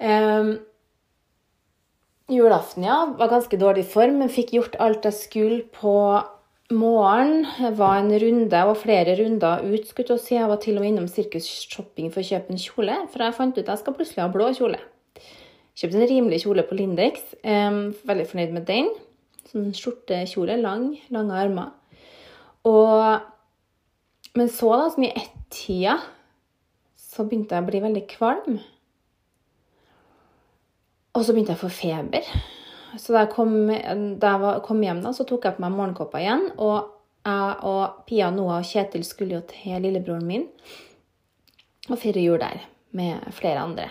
um, 0.00 0.56
Julaften, 2.32 2.82
ja, 2.82 3.04
var 3.18 3.30
ganske 3.30 3.58
dårlig 3.60 3.84
form, 3.86 4.16
men 4.18 4.32
fikk 4.32 4.56
gjort 4.56 4.80
alt 4.82 5.04
jeg 5.06 5.14
skulle 5.14 5.60
på 5.70 5.92
morgen 6.74 7.44
var 7.78 8.00
en 8.00 8.10
runde, 8.18 8.62
og 8.66 8.80
flere 8.80 9.14
runder 9.20 9.62
ut. 9.62 9.86
skulle 9.86 10.16
jeg 10.16 10.24
si. 10.24 10.34
Jeg 10.34 10.48
var 10.48 10.56
til 10.56 10.76
og 10.76 10.82
med 10.82 10.90
innom 10.90 11.06
Sirkus 11.08 11.46
Shopping 11.46 12.10
for 12.10 12.24
å 12.24 12.26
kjøpe 12.26 12.50
en 12.50 12.58
kjole, 12.58 12.96
for 13.12 13.22
jeg 13.22 13.36
fant 13.36 13.54
ut 13.54 13.62
at 13.62 13.70
jeg 13.76 13.84
skal 13.84 13.94
plutselig 13.94 14.24
ha 14.24 14.32
blå 14.32 14.50
kjole. 14.58 14.80
Kjøpte 15.76 16.00
en 16.00 16.10
rimelig 16.10 16.42
kjole 16.42 16.64
på 16.66 16.78
Lindex. 16.78 17.22
Um, 17.44 17.94
veldig 18.08 18.26
fornøyd 18.32 18.56
med 18.56 18.66
den. 18.66 18.90
Sånn 19.46 19.72
skjortekjole, 19.76 20.58
lang, 20.60 20.90
lange 21.14 21.38
armer. 21.38 21.72
Og, 22.66 23.20
men 24.38 24.50
så, 24.50 24.72
da, 24.74 24.88
som 24.90 25.06
i 25.06 25.12
ett-tida, 25.12 26.00
så 26.98 27.24
begynte 27.24 27.56
jeg 27.56 27.64
å 27.64 27.68
bli 27.70 27.82
veldig 27.84 28.04
kvalm. 28.10 28.58
Og 31.16 31.24
så 31.24 31.32
begynte 31.32 31.54
jeg 31.54 31.60
å 31.60 31.64
få 31.64 31.72
feber. 31.72 32.26
Så 32.96 33.12
da 33.14 33.24
jeg 33.24 33.32
kom, 33.34 33.54
da 34.20 34.32
jeg 34.34 34.64
kom 34.66 34.82
hjem, 34.84 35.02
da, 35.04 35.12
så 35.16 35.26
tok 35.28 35.46
jeg 35.46 35.56
på 35.56 35.64
meg 35.64 35.76
morgenkåpa 35.76 36.20
igjen. 36.20 36.48
Og 36.62 36.90
jeg 37.26 37.54
og 37.66 38.02
Pia, 38.08 38.30
Noah 38.34 38.60
og 38.60 38.68
Kjetil 38.68 39.04
skulle 39.06 39.38
jo 39.38 39.44
til 39.50 39.82
lillebroren 39.82 40.26
min 40.26 40.46
og 41.86 42.00
feire 42.02 42.22
jul 42.22 42.38
der 42.42 42.64
med 42.98 43.26
flere 43.34 43.62
andre. 43.62 43.86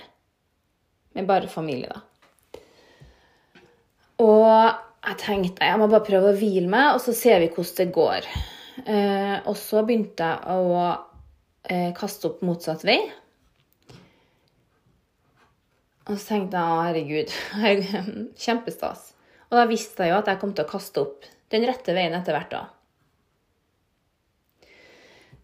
Med 1.16 1.28
bare 1.28 1.48
familie, 1.52 1.92
da. 1.92 2.02
Og 4.20 4.95
jeg 5.06 5.18
tenkte 5.22 5.68
jeg 5.68 5.80
må 5.80 5.88
bare 5.92 6.06
prøve 6.06 6.32
å 6.32 6.38
hvile 6.38 6.70
meg, 6.72 6.96
og 6.96 7.02
så 7.04 7.14
ser 7.16 7.42
vi 7.44 7.52
hvordan 7.54 7.78
det 7.80 7.96
går. 7.96 8.30
Eh, 8.86 9.36
og 9.48 9.56
så 9.60 9.84
begynte 9.86 10.28
jeg 10.28 10.56
å 10.56 10.80
eh, 11.70 11.92
kaste 11.98 12.32
opp 12.32 12.42
motsatt 12.46 12.84
vei. 12.88 13.00
Og 16.06 16.18
så 16.20 16.36
tenkte 16.36 16.62
jeg 16.62 16.88
herregud, 16.90 17.36
kjempestas. 18.46 19.12
Og 19.50 19.60
da 19.60 19.66
visste 19.70 20.06
jeg 20.06 20.14
jo 20.14 20.20
at 20.20 20.30
jeg 20.30 20.42
kom 20.42 20.54
til 20.58 20.66
å 20.66 20.70
kaste 20.70 21.02
opp 21.06 21.30
den 21.54 21.66
rette 21.70 21.94
veien 21.96 22.16
etter 22.18 22.36
hvert 22.36 22.54
da. 22.54 22.64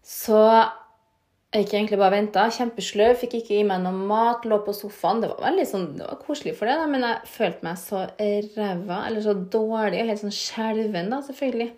Så 0.02 0.38
jeg 1.52 1.66
gikk 1.66 1.74
egentlig 1.76 1.98
bare 2.00 2.14
venta. 2.14 2.46
Kjempesløv, 2.48 3.14
fikk 3.20 3.34
ikke 3.42 3.58
i 3.58 3.64
meg 3.68 3.82
noe 3.84 4.06
mat, 4.08 4.46
lå 4.48 4.56
på 4.64 4.72
sofaen. 4.72 5.20
Det 5.20 5.28
var 5.34 5.50
veldig 5.50 5.66
sånn, 5.68 5.86
det 5.98 6.06
var 6.08 6.20
koselig 6.24 6.54
for 6.56 6.70
det, 6.70 6.78
da, 6.80 6.86
men 6.88 7.04
jeg 7.04 7.28
følte 7.28 7.66
meg 7.66 7.80
så 7.80 8.06
ræva, 8.16 9.02
eller 9.08 9.20
så 9.24 9.34
dårlig, 9.36 10.00
og 10.00 10.12
helt 10.12 10.22
sånn 10.22 10.32
skjelven, 10.32 11.12
da, 11.12 11.20
selvfølgelig. 11.26 11.68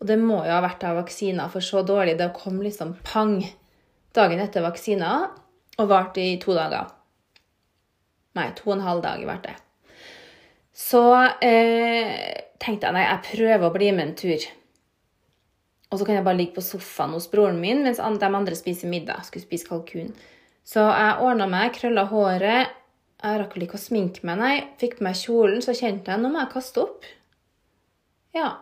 Og 0.00 0.08
det 0.08 0.16
må 0.22 0.40
jo 0.46 0.54
ha 0.54 0.62
vært 0.64 0.88
av 0.88 0.96
vaksiner, 1.02 1.52
for 1.52 1.64
så 1.64 1.84
dårlig. 1.84 2.16
Det 2.20 2.30
kom 2.38 2.56
liksom 2.64 2.96
pang 3.04 3.36
dagen 4.16 4.40
etter 4.40 4.64
vaksina 4.64 5.12
og 5.76 5.90
varte 5.90 6.24
i 6.24 6.38
to 6.40 6.56
dager. 6.56 6.88
Nei, 8.34 8.48
to 8.56 8.70
og 8.70 8.78
en 8.78 8.88
halv 8.88 9.04
dag 9.04 9.28
varte 9.28 9.52
det. 9.52 9.60
Så 10.74 11.04
eh, 11.44 12.16
tenkte 12.58 12.88
jeg 12.88 12.96
nei, 12.96 13.04
jeg 13.06 13.26
prøver 13.28 13.68
å 13.68 13.74
bli 13.76 13.92
med 13.92 14.08
en 14.08 14.16
tur. 14.18 14.46
Og 15.92 16.00
så 16.00 16.06
kan 16.06 16.16
jeg 16.16 16.26
bare 16.26 16.38
ligge 16.38 16.56
på 16.56 16.64
sofaen 16.64 17.12
hos 17.14 17.28
broren 17.30 17.60
min 17.62 17.84
mens 17.84 18.00
de 18.00 18.30
andre 18.30 18.56
spiser 18.58 18.90
middag. 18.90 19.26
Skulle 19.26 19.46
spise 19.46 19.68
kalkun. 19.68 20.14
Så 20.64 20.80
jeg 20.80 21.20
ordna 21.22 21.46
meg, 21.50 21.74
krølla 21.76 22.06
håret. 22.10 22.72
Jeg 23.24 23.40
rakk 23.40 23.56
ikke 23.56 23.78
å 23.78 23.80
sminke 23.80 24.24
meg, 24.26 24.40
nei. 24.40 24.54
Fikk 24.80 24.98
på 24.98 25.06
meg 25.06 25.16
kjolen, 25.16 25.60
så 25.64 25.76
kjente 25.76 26.12
jeg 26.12 26.20
nå 26.20 26.32
må 26.32 26.42
jeg 26.42 26.52
kaste 26.52 26.82
opp. 26.82 27.06
Ja. 28.36 28.56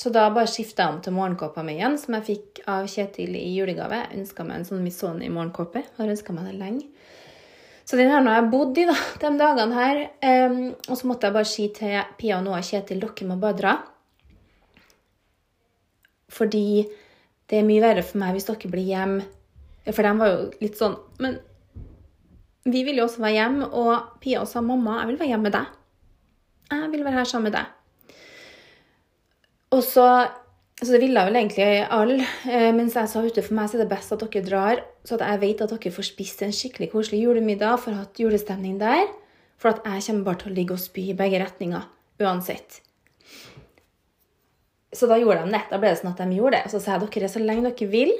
Så 0.00 0.08
da 0.14 0.30
bare 0.32 0.48
skifta 0.48 0.86
jeg 0.86 0.94
om 0.94 1.00
til 1.04 1.12
morgenkåpa 1.12 1.62
mi 1.66 1.74
igjen, 1.76 1.98
som 2.00 2.14
jeg 2.16 2.26
fikk 2.30 2.62
av 2.72 2.86
Kjetil 2.88 3.34
i 3.36 3.50
julegave. 3.52 3.98
Jeg 4.00 4.22
ønska 4.22 4.46
meg 4.48 4.60
en 4.60 4.68
sånn 4.70 4.80
Misoni-morgenkåpe. 4.86 5.82
Har 5.98 6.12
ønska 6.14 6.32
meg 6.32 6.48
det 6.48 6.56
lenge. 6.56 6.86
Så 7.84 7.98
den 7.98 8.08
har 8.08 8.24
jeg 8.24 8.48
bodd 8.52 8.78
i 8.78 8.86
da, 8.88 8.94
de 9.20 9.30
dagene 9.36 9.76
her. 9.76 10.00
Um, 10.22 10.60
og 10.86 10.96
så 10.96 11.10
måtte 11.10 11.28
jeg 11.28 11.36
bare 11.36 11.50
si 11.50 11.66
til 11.76 11.98
Pia 12.16 12.38
og 12.38 12.46
Noah 12.46 12.62
Kjetil 12.64 13.02
dere 13.02 13.28
må 13.28 13.36
bare 13.42 13.58
dra. 13.58 13.74
Fordi 16.30 16.86
det 17.50 17.58
er 17.58 17.66
mye 17.66 17.82
verre 17.82 18.04
for 18.06 18.20
meg 18.22 18.36
hvis 18.36 18.48
dere 18.48 18.72
blir 18.72 18.86
hjemme. 18.86 19.26
For 19.90 20.06
de 20.06 20.12
var 20.20 20.28
jo 20.28 20.40
litt 20.60 20.76
sånn 20.76 20.92
Men 21.24 21.38
vi 22.68 22.82
vil 22.84 23.00
jo 23.00 23.06
også 23.06 23.22
være 23.24 23.38
hjemme, 23.38 23.70
og 23.72 24.18
Pia 24.20 24.42
sa 24.46 24.60
mamma, 24.60 24.98
jeg 25.00 25.10
vil 25.10 25.20
være 25.22 25.30
hjemme 25.32 25.48
med 25.48 25.54
deg. 25.56 25.70
Jeg 26.70 26.90
vil 26.92 27.04
være 27.06 27.16
her 27.16 27.28
sammen 27.30 27.48
med 27.48 27.56
deg. 27.56 28.12
Og 29.74 29.82
så 29.86 30.06
så 30.80 30.94
det 30.94 31.02
ville 31.02 31.22
vel 31.26 31.36
egentlig 31.36 31.64
alle. 31.92 32.24
Eh, 32.48 32.70
mens 32.72 32.94
jeg 32.96 33.08
sa 33.12 33.20
ute 33.20 33.42
for 33.44 33.56
meg 33.56 33.68
så 33.68 33.76
er 33.76 33.82
det 33.82 33.90
best 33.90 34.14
at 34.14 34.22
dere 34.24 34.44
drar, 34.46 34.80
så 35.04 35.18
at 35.18 35.26
jeg 35.26 35.40
vet 35.42 35.64
at 35.64 35.74
dere 35.74 35.92
får 35.92 36.06
spist 36.08 36.44
en 36.44 36.54
skikkelig 36.56 36.88
koselig 36.94 37.20
julemiddag, 37.20 37.82
ha 37.84 37.96
hatt 37.98 38.20
julestemning 38.20 38.78
der. 38.80 39.10
For 39.60 39.74
at 39.74 39.84
jeg 39.84 40.06
kommer 40.06 40.30
bare 40.30 40.40
til 40.40 40.52
å 40.52 40.56
ligge 40.56 40.76
og 40.78 40.80
spy 40.80 41.10
i 41.12 41.16
begge 41.16 41.42
retninger 41.42 41.84
uansett. 42.24 42.80
Så 44.92 45.06
da 45.06 45.18
gjorde 45.20 45.44
de 45.44 45.54
det. 45.54 45.62
Da 45.70 45.78
ble 45.78 45.92
det 45.92 46.00
sånn 46.00 46.12
at 46.12 46.20
de 46.22 46.38
gjorde 46.38 46.58
det. 46.58 46.66
Og 46.66 46.74
så 46.74 46.80
sa 46.82 46.96
jeg 46.96 47.10
dere 47.14 47.30
så 47.30 47.42
lenge 47.42 47.70
dere 47.70 47.90
vil. 47.92 48.12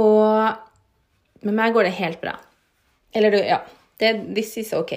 Og 0.00 1.46
med 1.46 1.56
meg 1.58 1.76
går 1.76 1.88
det 1.88 1.96
helt 2.00 2.20
bra. 2.22 2.36
Eller 3.14 3.34
du, 3.34 3.38
ja. 3.44 3.62
Det, 4.00 4.16
this 4.34 4.56
is 4.58 4.72
ok. 4.74 4.96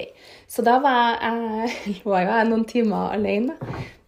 Så 0.50 0.64
da 0.66 0.80
var 0.82 1.20
jeg, 1.20 2.00
var 2.08 2.24
jeg 2.24 2.48
noen 2.50 2.64
timer 2.66 3.12
alene 3.14 3.54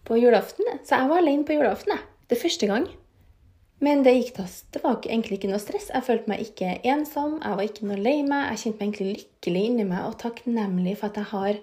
på 0.07 0.17
julaften. 0.19 0.67
Så 0.83 0.97
jeg 0.97 1.11
var 1.11 1.21
alene 1.21 1.47
på 1.47 1.55
julaften. 1.55 1.95
Det 2.29 2.39
første 2.41 2.67
gang. 2.67 2.89
Men 3.79 4.01
det 4.03 4.11
gikk 4.17 4.33
da, 4.35 4.45
det 4.75 4.81
var 4.83 4.97
egentlig 5.07 5.37
ikke 5.37 5.51
noe 5.53 5.61
stress. 5.63 5.87
Jeg 5.93 6.03
følte 6.03 6.31
meg 6.31 6.43
ikke 6.43 6.73
ensom, 6.91 7.37
jeg 7.39 7.55
var 7.55 7.63
ikke 7.63 7.87
noe 7.87 7.99
lei 8.01 8.17
meg. 8.27 8.49
Jeg 8.51 8.63
kjente 8.63 8.79
meg 8.81 8.89
egentlig 8.89 9.13
lykkelig 9.13 9.61
inni 9.69 9.85
meg 9.87 10.07
og 10.09 10.17
takknemlig 10.19 10.97
for 10.99 11.07
at 11.07 11.19
jeg 11.21 11.29
har 11.31 11.61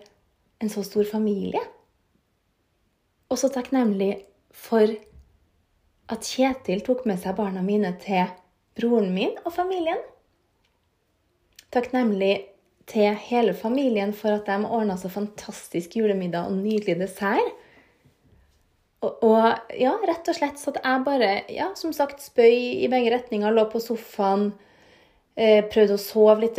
en 0.64 0.72
så 0.72 0.84
stor 0.86 1.04
familie. 1.10 1.60
Og 3.28 3.36
så 3.42 3.50
takknemlig 3.52 4.14
for 4.56 4.90
at 6.12 6.26
Kjetil 6.26 6.82
tok 6.86 7.04
med 7.08 7.20
seg 7.20 7.36
barna 7.38 7.62
mine 7.66 7.92
til 8.02 8.28
broren 8.78 9.12
min 9.14 9.34
og 9.44 9.52
familien. 9.54 10.00
Takknemlig 11.74 12.34
til 12.86 13.16
hele 13.28 13.54
familien 13.56 14.12
for 14.14 14.38
at 14.38 14.46
de 14.46 14.58
ordna 14.64 14.96
så 14.98 15.10
fantastisk 15.10 15.96
julemiddag 15.98 16.50
og 16.50 16.60
nydelig 16.60 16.98
dessert. 17.00 17.54
Og, 19.04 19.18
og, 19.26 19.72
ja, 19.76 19.92
rett 20.08 20.28
og 20.30 20.38
slett 20.38 20.60
så 20.60 20.72
at 20.72 20.80
jeg 20.80 21.02
bare, 21.06 21.30
ja, 21.52 21.68
som 21.78 21.92
sagt, 21.94 22.22
spøy 22.24 22.86
i 22.86 22.88
begge 22.90 23.12
retninger, 23.12 23.52
lå 23.52 23.66
på 23.70 23.82
sofaen, 23.82 24.48
eh, 25.36 25.60
prøvde 25.68 25.98
å 25.98 26.00
sove 26.00 26.40
litt, 26.46 26.58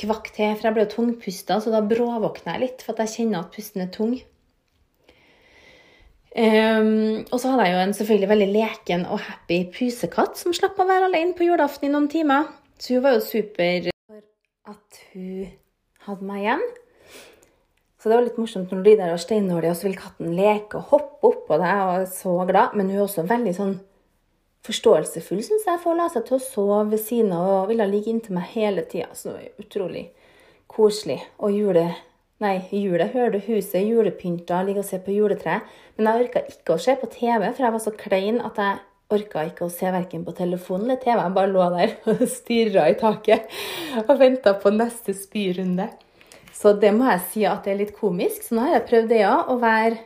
kvakk 0.00 0.32
til, 0.34 0.56
for 0.56 0.66
jeg 0.66 0.74
ble 0.74 0.84
jo 0.84 0.92
tungpusta, 0.96 1.60
så 1.62 1.70
da 1.70 1.84
bråvåkna 1.86 2.56
jeg 2.56 2.64
litt, 2.64 2.82
for 2.82 2.96
at 2.96 3.04
jeg 3.04 3.12
kjenner 3.12 3.44
at 3.44 3.54
pusten 3.54 3.84
er 3.84 3.92
tung. 3.94 4.16
Um, 6.34 7.20
og 7.30 7.38
så 7.38 7.52
hadde 7.52 7.68
jeg 7.68 7.74
jo 7.76 7.82
en 7.84 7.92
selvfølgelig 7.94 8.28
veldig 8.32 8.46
leken 8.50 9.04
og 9.06 9.20
happy 9.22 9.60
pusekatt 9.70 10.40
som 10.40 10.54
slapp 10.56 10.80
å 10.82 10.86
være 10.88 11.06
alene 11.06 11.36
på 11.38 11.46
julaften 11.46 11.86
i 11.86 11.92
noen 11.92 12.08
timer. 12.10 12.48
Så 12.82 12.96
hun 12.96 13.04
var 13.04 13.14
jo 13.14 13.20
super 13.22 13.90
for 14.08 14.72
at 14.74 14.98
hun 15.12 15.52
hadde 16.08 16.26
meg 16.26 16.40
igjen. 16.42 16.64
Så 18.02 18.10
det 18.10 18.16
var 18.18 18.26
litt 18.26 18.40
morsomt 18.42 18.72
når 18.72 18.80
du 18.80 18.88
ligger 18.88 19.06
der 19.06 19.14
og 19.14 19.20
steinåler, 19.22 19.70
og 19.70 19.78
så 19.78 19.86
vil 19.86 19.94
katten 19.96 20.34
leke 20.36 20.80
og 20.80 20.90
hoppe 20.90 21.28
oppå 21.30 21.56
deg 21.62 21.84
og 21.84 21.92
er 22.02 22.08
så 22.10 22.32
glad. 22.50 22.74
Men 22.74 22.90
hun 22.90 22.98
er 22.98 23.04
også 23.06 23.24
veldig 23.30 23.54
sånn 23.56 23.76
forståelsesfull, 24.64 25.40
syns 25.44 25.68
jeg, 25.68 25.80
for 25.80 25.94
å 25.94 26.00
la 26.00 26.08
seg 26.12 26.26
til 26.26 26.36
å 26.36 26.42
sove 26.42 26.82
ved 26.90 27.00
siden 27.00 27.30
av 27.36 27.46
og 27.62 27.70
ville 27.70 27.86
ligge 27.88 28.10
inntil 28.10 28.36
meg 28.36 28.50
hele 28.56 28.84
tida. 28.90 29.08
Så 29.14 29.30
det 29.30 29.36
var 29.38 29.68
utrolig 29.68 30.04
koselig. 30.66 31.20
Og 31.38 31.54
jule... 31.54 31.86
Nei, 32.44 32.58
jula 32.76 33.06
hører 33.08 33.38
du 33.38 33.44
huset 33.46 33.86
julepynta, 33.86 34.58
ligge 34.66 34.82
og 34.82 34.88
se 34.88 34.98
på 35.00 35.14
juletreet. 35.14 35.64
Men 35.96 36.10
jeg 36.10 36.26
orka 36.26 36.42
ikke 36.50 36.74
å 36.74 36.82
se 36.82 36.92
på 37.00 37.08
TV, 37.12 37.46
for 37.46 37.64
jeg 37.64 37.74
var 37.76 37.82
så 37.84 37.92
klein 37.96 38.40
at 38.44 38.58
jeg 38.60 38.80
orka 39.14 39.44
ikke 39.48 39.64
å 39.64 39.72
se 39.72 39.92
verken 39.94 40.24
på 40.26 40.34
telefonen 40.36 40.90
eller 40.90 41.00
TV. 41.00 41.20
Jeg 41.22 41.36
bare 41.38 41.52
lå 41.52 41.68
der 41.72 41.94
og 42.12 42.24
stirra 42.28 42.88
i 42.90 42.96
taket 43.00 43.46
og 44.04 44.16
venta 44.20 44.56
på 44.60 44.72
neste 44.74 45.14
spyrunde. 45.16 45.88
Så 46.54 46.74
det 46.80 46.92
må 46.94 47.06
jeg 47.08 47.22
si 47.30 47.46
at 47.48 47.64
det 47.64 47.72
er 47.72 47.80
litt 47.80 47.94
komisk. 47.96 48.44
Så 48.44 48.56
nå 48.56 48.66
har 48.66 48.76
jeg 48.78 48.88
prøvd 48.90 49.08
det, 49.14 49.22
ja. 49.24 49.36
Å 49.48 49.56
være 49.62 49.96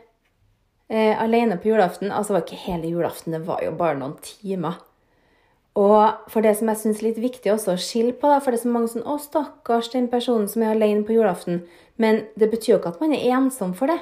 eh, 0.87 1.15
alene 1.19 1.59
på 1.59 1.73
julaften. 1.73 2.13
Altså, 2.13 2.33
det 2.33 2.39
var 2.39 2.45
ikke 2.47 2.63
hele 2.69 2.93
julaften, 2.93 3.35
det 3.35 3.43
var 3.49 3.65
jo 3.65 3.75
bare 3.79 3.99
noen 3.99 4.15
timer. 4.23 4.79
Og 5.79 6.31
for 6.31 6.43
det 6.43 6.55
som 6.57 6.71
jeg 6.71 6.81
syns 6.81 6.99
er 6.99 7.09
litt 7.09 7.19
viktig 7.21 7.51
også 7.53 7.75
å 7.75 7.79
skille 7.79 8.15
på, 8.17 8.31
da, 8.31 8.39
for 8.41 8.51
det 8.51 8.59
er 8.59 8.65
så 8.65 8.73
mange 8.73 8.89
sånn 8.91 9.05
'Å, 9.05 9.19
stakkars 9.21 9.91
den 9.93 10.09
personen 10.11 10.49
som 10.49 10.63
er 10.63 10.73
alene 10.73 11.05
på 11.05 11.13
julaften'. 11.15 11.61
Men 11.99 12.23
det 12.39 12.49
betyr 12.51 12.73
jo 12.73 12.79
ikke 12.79 12.93
at 12.95 13.01
man 13.03 13.15
er 13.15 13.25
ensom 13.37 13.75
for 13.77 13.91
det. 13.91 13.99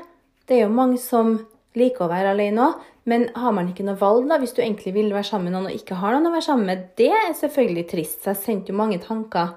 Det 0.47 0.57
er 0.57 0.67
jo 0.67 0.73
mange 0.73 0.99
som 1.01 1.39
liker 1.77 2.05
å 2.05 2.11
være 2.11 2.35
alene 2.35 2.69
òg. 2.69 2.85
Men 3.07 3.29
har 3.39 3.53
man 3.55 3.69
ikke 3.71 3.85
noe 3.87 3.95
valg, 4.01 4.25
da, 4.27 4.35
hvis 4.41 4.51
du 4.51 4.59
egentlig 4.59 4.91
vil 4.97 5.13
være 5.15 5.29
sammen 5.29 5.47
med 5.47 5.55
noen 5.55 5.69
og 5.69 5.75
ikke 5.77 5.95
har 6.01 6.11
noen 6.11 6.27
å 6.27 6.33
være 6.33 6.43
sammen 6.43 6.67
med, 6.67 6.87
det 6.99 7.07
er 7.15 7.37
selvfølgelig 7.39 7.85
trist. 7.87 8.17
Så 8.19 8.33
jeg 8.33 8.41
sendte 8.41 8.73
jo 8.73 8.79
mange 8.81 8.99
tanker 8.99 9.53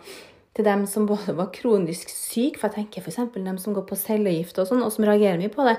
til 0.55 0.67
dem 0.67 0.85
som 0.87 1.09
både 1.09 1.35
var 1.35 1.51
kronisk 1.55 2.13
syke, 2.15 2.61
for 2.61 2.71
jeg 2.71 2.87
tenker 2.87 3.03
f.eks. 3.03 3.19
dem 3.35 3.59
som 3.59 3.75
går 3.75 3.89
på 3.89 3.99
cellegift 3.99 4.59
og 4.63 4.71
sånn, 4.71 4.85
og 4.87 4.95
som 4.95 5.07
reagerer 5.09 5.41
mye 5.43 5.51
på 5.51 5.67
det, 5.67 5.77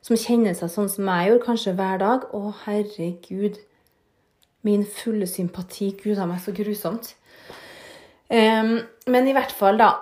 som 0.00 0.16
kjenner 0.16 0.56
seg 0.56 0.72
sånn 0.72 0.88
som 0.88 1.08
jeg 1.12 1.28
gjorde, 1.28 1.44
kanskje 1.44 1.76
hver 1.76 2.00
dag. 2.00 2.24
Å, 2.32 2.54
herregud. 2.64 3.60
Min 4.64 4.86
fulle 4.88 5.28
sympati. 5.28 5.92
Gud 6.00 6.20
a 6.20 6.28
meg, 6.28 6.40
så 6.40 6.56
grusomt. 6.56 7.14
Um, 8.32 8.78
men 9.12 9.28
i 9.28 9.36
hvert 9.36 9.52
fall, 9.52 9.76
da. 9.80 9.92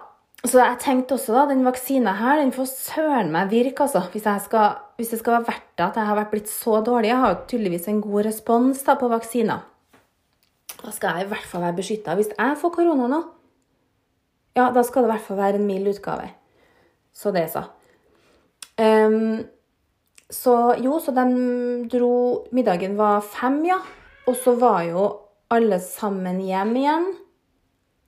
Så 0.46 0.60
jeg 0.60 0.78
tenkte 0.78 1.16
også 1.16 1.34
da, 1.34 1.46
den 1.50 1.64
vaksina 1.66 2.12
her, 2.20 2.38
den 2.38 2.52
får 2.54 2.68
søren 2.70 3.32
meg 3.34 3.50
virke, 3.50 3.88
altså. 3.88 4.04
Hvis, 4.12 4.28
skal, 4.44 4.76
hvis, 4.96 5.10
det 5.10 5.18
skal 5.18 5.38
være 5.38 5.48
verdt 5.48 5.72
det 5.74 5.86
at 5.88 5.98
jeg 5.98 6.10
har 6.10 6.18
vært 6.20 6.30
blitt 6.30 6.52
så 6.52 6.78
dårlig. 6.86 7.10
Jeg 7.10 7.22
har 7.24 7.34
jo 7.34 7.40
tydeligvis 7.50 7.88
en 7.90 8.04
god 8.04 8.28
respons 8.28 8.84
da, 8.86 8.94
på 9.00 9.10
vaksina. 9.10 9.58
Da 10.78 10.94
skal 10.94 11.18
jeg 11.18 11.26
i 11.26 11.32
hvert 11.32 11.50
fall 11.50 11.64
være 11.66 11.78
beskytta. 11.80 12.14
Hvis 12.14 12.30
jeg 12.36 12.60
får 12.60 12.74
korona 12.76 13.10
nå, 13.10 13.20
ja, 14.54 14.70
da 14.74 14.82
skal 14.86 15.04
det 15.04 15.10
i 15.10 15.14
hvert 15.16 15.26
fall 15.26 15.40
være 15.42 15.58
en 15.58 15.66
mild 15.66 15.90
utgave. 15.90 16.30
Så 17.14 17.34
det, 17.34 17.48
sa. 17.50 17.66
Um, 18.78 19.42
så 20.30 20.54
jo, 20.78 21.00
så 21.02 21.10
de 21.16 21.26
dro 21.90 22.14
Middagen 22.54 22.94
var 22.98 23.26
fem, 23.26 23.58
ja. 23.66 23.82
Og 24.30 24.38
så 24.38 24.54
var 24.60 24.84
jo 24.86 25.10
alle 25.50 25.80
sammen 25.82 26.38
hjem 26.44 26.74
igjen 26.78 27.06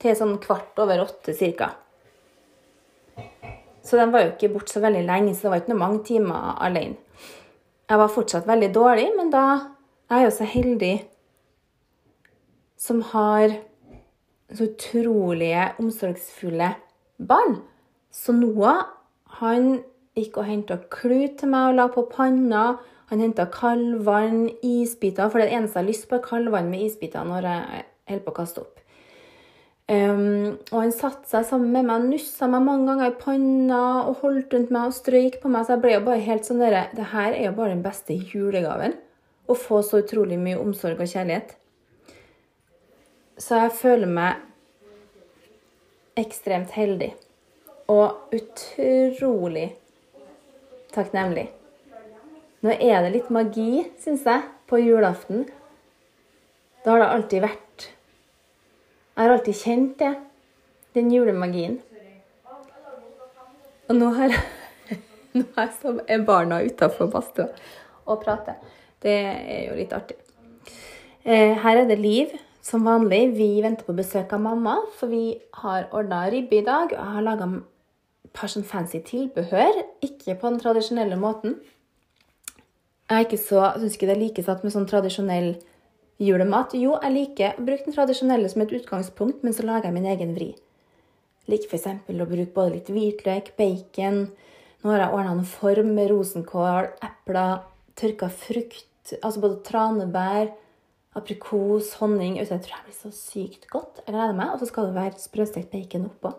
til 0.00 0.16
sånn 0.16 0.38
kvart 0.42 0.78
over 0.82 1.08
åtte 1.08 1.34
cirka. 1.34 1.72
Så 3.82 3.98
de 3.98 4.06
var 4.12 4.24
jo 4.24 4.32
ikke 4.34 4.52
borte 4.52 4.74
så 4.74 4.82
veldig 4.84 5.02
lenge, 5.06 5.34
så 5.34 5.46
det 5.46 5.52
var 5.52 5.62
ikke 5.62 5.72
noe 5.72 5.82
mange 5.84 6.02
timer 6.06 6.50
alene. 6.60 6.98
Jeg 7.90 7.98
var 7.98 8.12
fortsatt 8.14 8.46
veldig 8.46 8.68
dårlig, 8.74 9.08
men 9.16 9.32
da 9.32 9.44
er 10.10 10.22
jeg 10.22 10.28
jo 10.28 10.34
så 10.36 10.46
heldig 10.52 10.94
som 12.80 13.02
har 13.10 13.56
så 14.54 14.66
utrolige, 14.66 15.66
omsorgsfulle 15.78 16.70
barn. 17.28 17.60
Så 18.10 18.32
Noah 18.34 18.84
han 19.40 19.80
gikk 20.18 20.40
og 20.40 20.48
henta 20.48 20.78
klut 20.90 21.38
til 21.40 21.52
meg 21.52 21.70
og 21.70 21.78
la 21.78 21.86
på 21.92 22.06
panna. 22.10 22.64
Han 23.10 23.22
henta 23.22 23.46
kaldvann, 23.50 24.48
isbiter, 24.62 25.30
for 25.30 25.42
det 25.42 25.50
eneste 25.50 25.78
jeg 25.78 25.84
har 25.84 25.90
lyst 25.90 26.08
på, 26.08 26.18
er 26.18 26.26
kaldvann 26.26 26.70
med 26.70 26.86
isbiter 26.86 27.26
når 27.26 27.48
jeg 27.50 27.84
holder 28.10 28.26
på 28.26 28.34
å 28.34 28.38
kaste 28.40 28.64
opp. 28.64 28.79
Um, 29.90 30.58
og 30.70 30.76
han 30.84 30.92
satte 30.94 31.26
seg 31.26 31.48
sammen 31.48 31.72
med 31.74 31.88
meg 31.88 31.96
og 31.98 32.12
nussa 32.12 32.46
meg 32.46 32.62
mange 32.62 32.86
ganger 32.86 33.08
i 33.10 33.16
panna 33.18 33.80
og 34.04 34.20
holdt 34.20 34.52
rundt 34.54 34.68
meg 34.70 34.86
og 34.86 34.94
strøyk 34.94 35.40
på 35.42 35.50
meg, 35.50 35.64
så 35.66 35.74
jeg 35.74 35.82
ble 35.82 35.96
jo 35.96 36.04
bare 36.06 36.22
helt 36.22 36.46
sånn 36.46 36.60
dere 36.62 36.84
Det 36.94 37.08
her 37.10 37.34
er 37.34 37.48
jo 37.48 37.56
bare 37.56 37.72
den 37.74 37.82
beste 37.82 38.14
julegaven. 38.14 38.94
Å 39.50 39.56
få 39.58 39.80
så 39.82 40.04
utrolig 40.04 40.38
mye 40.38 40.60
omsorg 40.62 41.00
og 41.02 41.10
kjærlighet. 41.10 41.56
Så 43.40 43.58
jeg 43.64 43.72
føler 43.80 44.12
meg 44.14 44.46
ekstremt 46.22 46.70
heldig. 46.76 47.10
Og 47.90 48.30
utrolig 48.36 49.72
takknemlig. 50.94 51.48
Nå 52.62 52.76
er 52.76 53.02
det 53.02 53.14
litt 53.16 53.30
magi, 53.32 53.88
syns 53.98 54.22
jeg, 54.28 54.44
på 54.70 54.78
julaften. 54.84 55.48
Det 56.84 56.92
har 56.92 57.02
det 57.02 57.10
alltid 57.16 57.44
vært. 57.48 57.69
Jeg 59.20 59.28
har 59.28 59.34
alltid 59.36 59.56
kjent 59.58 59.98
det. 60.00 60.14
Den 60.96 61.10
julemagien. 61.12 61.74
Og 63.90 63.98
nå 63.98 64.06
har 64.16 64.32
nå 65.36 65.42
er, 65.60 65.66
så 65.76 65.92
er 66.08 66.22
barna 66.24 66.62
utafor 66.64 67.10
badstua 67.12 67.50
og 68.06 68.22
prater. 68.22 68.56
Det 69.04 69.12
er 69.12 69.66
jo 69.66 69.76
litt 69.76 69.92
artig. 69.92 70.16
Eh, 71.20 71.52
her 71.52 71.82
er 71.82 71.84
det 71.90 71.98
Liv 72.00 72.32
som 72.64 72.88
vanlig. 72.88 73.34
Vi 73.36 73.50
venter 73.60 73.84
på 73.84 73.98
besøk 73.98 74.32
av 74.32 74.40
mamma, 74.40 74.78
for 74.96 75.12
vi 75.12 75.36
har 75.66 75.90
ordna 75.92 76.22
ribbe 76.32 76.56
i 76.56 76.64
dag. 76.64 76.96
Jeg 76.96 77.12
har 77.18 77.26
laga 77.28 77.50
sånn 78.40 78.64
fancy 78.64 79.02
tilbehør. 79.04 79.82
Ikke 80.00 80.32
på 80.32 80.48
den 80.48 80.64
tradisjonelle 80.64 81.20
måten. 81.20 81.58
Jeg 83.12 83.36
syns 83.36 83.98
ikke 83.98 84.08
det 84.08 84.16
er 84.16 84.24
like 84.24 84.48
satt 84.48 84.64
med 84.64 84.72
sånn 84.72 84.88
tradisjonell 84.88 85.58
julemat. 86.20 86.76
Jo, 86.76 86.98
jeg 87.00 87.14
liker 87.16 87.56
å 87.56 87.64
bruke 87.64 87.86
den 87.86 87.96
tradisjonelle 87.96 88.50
som 88.52 88.62
et 88.64 88.74
utgangspunkt, 88.76 89.42
men 89.46 89.56
så 89.56 89.64
lager 89.66 89.88
jeg 89.88 89.96
min 89.96 90.08
egen 90.12 90.36
vri. 90.36 90.52
Liker 91.50 91.72
f.eks. 91.72 91.88
å 92.06 92.28
bruke 92.28 92.54
både 92.54 92.76
litt 92.76 92.92
hvitløk, 92.92 93.54
bacon 93.58 94.28
Nå 94.80 94.94
har 94.94 95.02
jeg 95.02 95.12
ordna 95.12 95.34
noen 95.34 95.48
form 95.48 95.90
med 95.92 96.08
rosenkål, 96.08 96.86
epler, 97.04 97.66
tørka 98.00 98.30
frukt, 98.32 99.12
altså 99.18 99.42
både 99.42 99.58
tranebær, 99.66 100.54
aprikos, 101.18 101.90
honning 102.00 102.38
Jeg 102.38 102.48
tror 102.48 102.78
det 102.78 102.86
blir 102.86 102.96
så 102.96 103.10
sykt 103.12 103.68
godt. 103.68 104.00
Jeg 104.06 104.14
gleder 104.14 104.38
meg. 104.38 104.54
Og 104.54 104.62
så 104.62 104.70
skal 104.70 104.88
det 104.88 104.96
være 104.96 105.20
sprøstekt 105.20 105.72
bacon 105.74 106.08
oppå. 106.08 106.32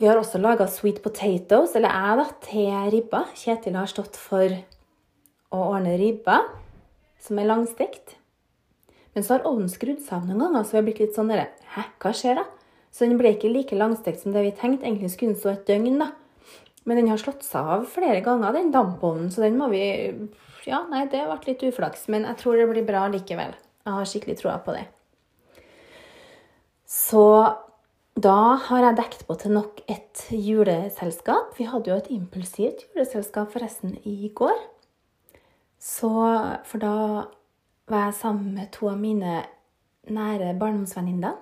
Vi 0.00 0.08
har 0.08 0.20
også 0.20 0.40
laga 0.40 0.68
sweet 0.68 1.02
potatoes, 1.04 1.72
eller 1.76 1.92
jeg, 1.92 2.20
da, 2.20 2.28
til 2.44 2.92
ribba. 2.92 3.24
Kjetil 3.36 3.80
har 3.80 3.88
stått 3.88 4.20
for 4.20 4.60
å 5.50 5.64
ordne 5.72 5.96
ribba, 6.00 6.42
som 7.20 7.40
er 7.40 7.48
langstekt. 7.48 8.19
Men 9.14 9.26
så 9.26 9.36
har 9.36 9.46
ovnen 9.48 9.70
skrudd 9.70 10.02
seg 10.04 10.20
av 10.20 10.28
noen 10.28 10.44
ganger, 10.44 10.64
så 10.64 10.76
vi 10.76 10.80
har 10.80 10.86
blitt 10.86 11.02
litt 11.02 11.16
sånn 11.16 11.30
Hæ, 11.30 11.84
hva 12.02 12.12
skjer 12.14 12.40
da? 12.40 12.46
Så 12.90 13.06
den 13.06 13.18
ble 13.18 13.34
ikke 13.34 13.50
like 13.50 13.78
langstekt 13.78 14.22
som 14.22 14.34
det 14.34 14.42
vi 14.46 14.52
tenkte. 14.54 14.86
Egentlig 14.86 15.12
skulle 15.12 15.34
den 15.34 15.40
stå 15.40 15.52
et 15.52 15.66
døgn, 15.68 15.98
da. 16.02 16.10
Men 16.88 16.98
den 16.98 17.10
har 17.12 17.20
slått 17.20 17.44
seg 17.46 17.66
av 17.74 17.84
flere 17.90 18.22
ganger, 18.24 18.54
den 18.56 18.72
dampovnen, 18.74 19.30
så 19.30 19.44
den 19.44 19.58
må 19.60 19.70
vi 19.72 19.82
Ja, 20.68 20.82
nei, 20.90 21.06
det 21.08 21.22
ble 21.24 21.38
litt 21.46 21.62
uflaks, 21.70 22.06
men 22.12 22.26
jeg 22.28 22.36
tror 22.40 22.58
det 22.58 22.68
blir 22.68 22.86
bra 22.86 23.06
likevel. 23.08 23.54
Jeg 23.86 23.96
har 23.96 24.08
skikkelig 24.08 24.36
troa 24.40 24.58
på 24.64 24.74
det. 24.76 24.84
Så 26.90 27.24
da 28.20 28.40
har 28.66 28.84
jeg 28.84 28.98
dekt 28.98 29.22
på 29.28 29.36
til 29.40 29.54
nok 29.56 29.80
et 29.88 30.24
juleselskap. 30.34 31.54
Vi 31.56 31.68
hadde 31.70 31.92
jo 31.92 31.96
et 31.96 32.10
impulsivt 32.12 32.84
juleselskap 32.90 33.52
forresten 33.54 33.94
i 34.04 34.32
går. 34.36 34.58
Så, 35.80 36.10
for 36.68 36.82
da 36.82 36.96
var 37.90 38.08
jeg 38.08 38.18
sammen 38.20 38.54
med 38.54 38.70
to 38.74 38.88
av 38.90 39.00
mine 39.00 39.40
nære 40.10 40.54
barndomsvenninner. 40.60 41.38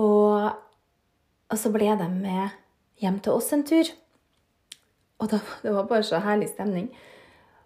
Og, 0.00 0.50
og, 1.50 1.56
så 1.58 1.70
ble 1.74 1.92
de 1.98 2.08
med 2.12 2.56
hjem 3.02 3.20
til 3.22 3.36
oss 3.36 3.52
en 3.54 3.64
tur. 3.66 3.88
Og 5.20 5.30
da, 5.32 5.40
det 5.62 5.72
var 5.74 5.88
bare 5.88 6.06
så 6.06 6.20
herlig 6.24 6.50
stemning. 6.52 6.90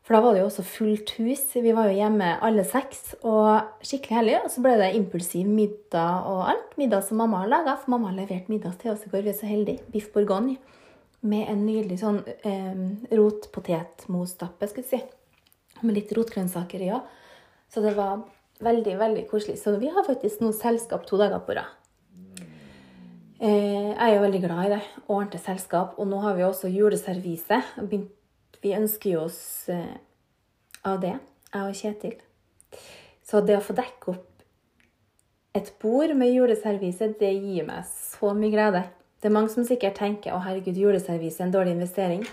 For 0.05 0.17
da 0.17 0.21
var 0.21 0.35
det 0.37 0.43
jo 0.43 0.51
også 0.51 0.67
fullt 0.69 1.15
hus. 1.17 1.47
Vi 1.55 1.73
var 1.73 1.89
jo 1.89 1.97
hjemme 1.97 2.35
alle 2.45 2.65
seks 2.69 3.15
og 3.23 3.85
skikkelig 3.85 4.19
hellige. 4.19 4.43
Og 4.45 4.53
så 4.53 4.65
ble 4.65 4.77
det 4.81 4.93
impulsiv 4.99 5.49
middag 5.49 6.29
og 6.29 6.45
alt. 6.53 6.77
Middag 6.81 7.07
som 7.07 7.21
mamma 7.23 7.45
har 7.45 7.53
laga, 7.53 7.79
for 7.81 7.95
mamma 7.95 8.11
har 8.13 8.19
levert 8.19 8.51
middag 8.53 8.77
til 8.83 8.93
oss 8.93 9.07
i 9.07 9.13
går. 9.13 9.25
Vi 9.25 9.33
er 9.33 9.39
så 9.39 9.49
heldige. 9.49 9.85
Biff 9.95 10.13
bourgogne 10.13 10.59
med 11.25 11.49
en 11.49 11.65
nydelig 11.65 12.03
sånn 12.03 12.21
eh, 12.45 12.81
rotpotetmosstappe, 13.17 14.69
skal 14.69 14.85
vi 14.85 14.91
si. 14.91 15.14
Med 15.85 15.99
litt 15.99 16.13
rotgrønnsaker 16.17 16.83
i 16.83 16.91
òg. 16.97 17.07
Så 17.73 17.83
det 17.85 17.95
var 17.99 18.23
veldig, 18.65 18.97
veldig 19.01 19.25
koselig. 19.31 19.59
Så 19.61 19.77
vi 19.81 19.91
har 19.93 20.07
faktisk 20.07 20.43
nå 20.43 20.53
selskap 20.57 21.07
to 21.09 21.19
dager 21.21 21.43
på 21.45 21.57
rad. 21.59 21.73
Eh, 23.45 23.91
jeg 23.93 23.99
er 23.99 24.15
jo 24.15 24.25
veldig 24.25 24.43
glad 24.47 24.65
i 24.65 24.75
det. 24.77 24.83
Ordentlig 25.07 25.43
selskap. 25.45 25.99
Og 25.99 26.09
nå 26.09 26.21
har 26.25 26.37
vi 26.39 26.47
også 26.47 26.71
juleservise. 26.73 27.61
Vi 27.91 28.77
ønsker 28.77 29.17
jo 29.17 29.25
oss 29.27 29.69
eh, 29.73 29.97
av 30.87 31.01
det, 31.03 31.17
jeg 31.53 31.69
og 31.69 31.77
Kjetil. 31.77 32.15
Så 33.25 33.41
det 33.45 33.59
å 33.59 33.65
få 33.65 33.77
dekke 33.77 34.15
opp 34.15 34.31
et 35.55 35.69
bord 35.79 36.11
med 36.19 36.33
juleservise, 36.35 37.13
det 37.21 37.31
gir 37.31 37.67
meg 37.69 37.85
så 37.87 38.33
mye 38.35 38.51
glede. 38.51 38.81
Det 39.23 39.31
er 39.31 39.35
mange 39.37 39.53
som 39.53 39.67
sikkert 39.67 40.01
tenker 40.01 40.35
å 40.35 40.41
herregud, 40.43 40.77
juleservise 40.77 41.45
er 41.45 41.47
en 41.47 41.55
dårlig 41.55 41.77
investering. 41.77 42.25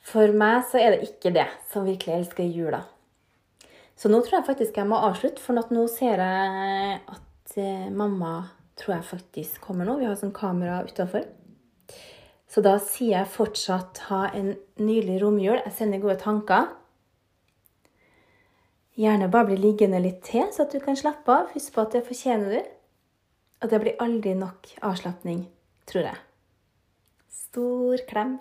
For 0.00 0.32
meg 0.32 0.64
så 0.70 0.80
er 0.80 0.94
det 0.94 1.10
ikke 1.10 1.32
det 1.34 1.46
som 1.70 1.86
virkelig 1.86 2.16
elsker 2.16 2.48
jula. 2.48 2.84
Så 4.00 4.08
nå 4.08 4.22
tror 4.24 4.38
jeg 4.38 4.48
faktisk 4.48 4.78
jeg 4.80 4.88
må 4.88 4.96
avslutte, 5.10 5.42
for 5.44 5.58
nå 5.60 5.84
ser 5.92 6.22
jeg 6.24 7.00
at 7.12 7.56
eh, 7.60 7.90
mamma 7.92 8.48
tror 8.80 8.96
jeg 8.96 9.08
faktisk 9.10 9.60
kommer 9.60 9.84
nå. 9.84 9.98
Vi 10.00 10.08
har 10.08 10.16
sånn 10.16 10.32
kamera 10.32 10.80
utafor. 10.88 11.26
Så 12.50 12.64
da 12.64 12.78
sier 12.82 13.20
jeg 13.20 13.30
fortsatt 13.30 14.00
ha 14.08 14.24
en 14.34 14.54
nylig 14.80 15.20
romjul. 15.22 15.60
Jeg 15.60 15.76
sender 15.76 16.02
gode 16.02 16.16
tanker. 16.22 16.72
Gjerne 18.98 19.30
bare 19.32 19.52
bli 19.52 19.60
liggende 19.60 20.00
litt 20.02 20.24
til, 20.26 20.48
så 20.50 20.64
at 20.64 20.74
du 20.74 20.80
kan 20.82 20.98
slappe 20.98 21.30
av. 21.30 21.52
Husk 21.54 21.76
på 21.76 21.84
at 21.84 21.94
det 21.94 22.02
fortjener 22.08 22.56
du. 22.56 22.74
Og 23.60 23.70
det 23.70 23.80
blir 23.84 24.02
aldri 24.02 24.32
nok 24.34 24.72
avslapning, 24.88 25.44
tror 25.88 26.08
jeg. 26.08 26.20
Stor 27.30 28.02
klem. 28.08 28.38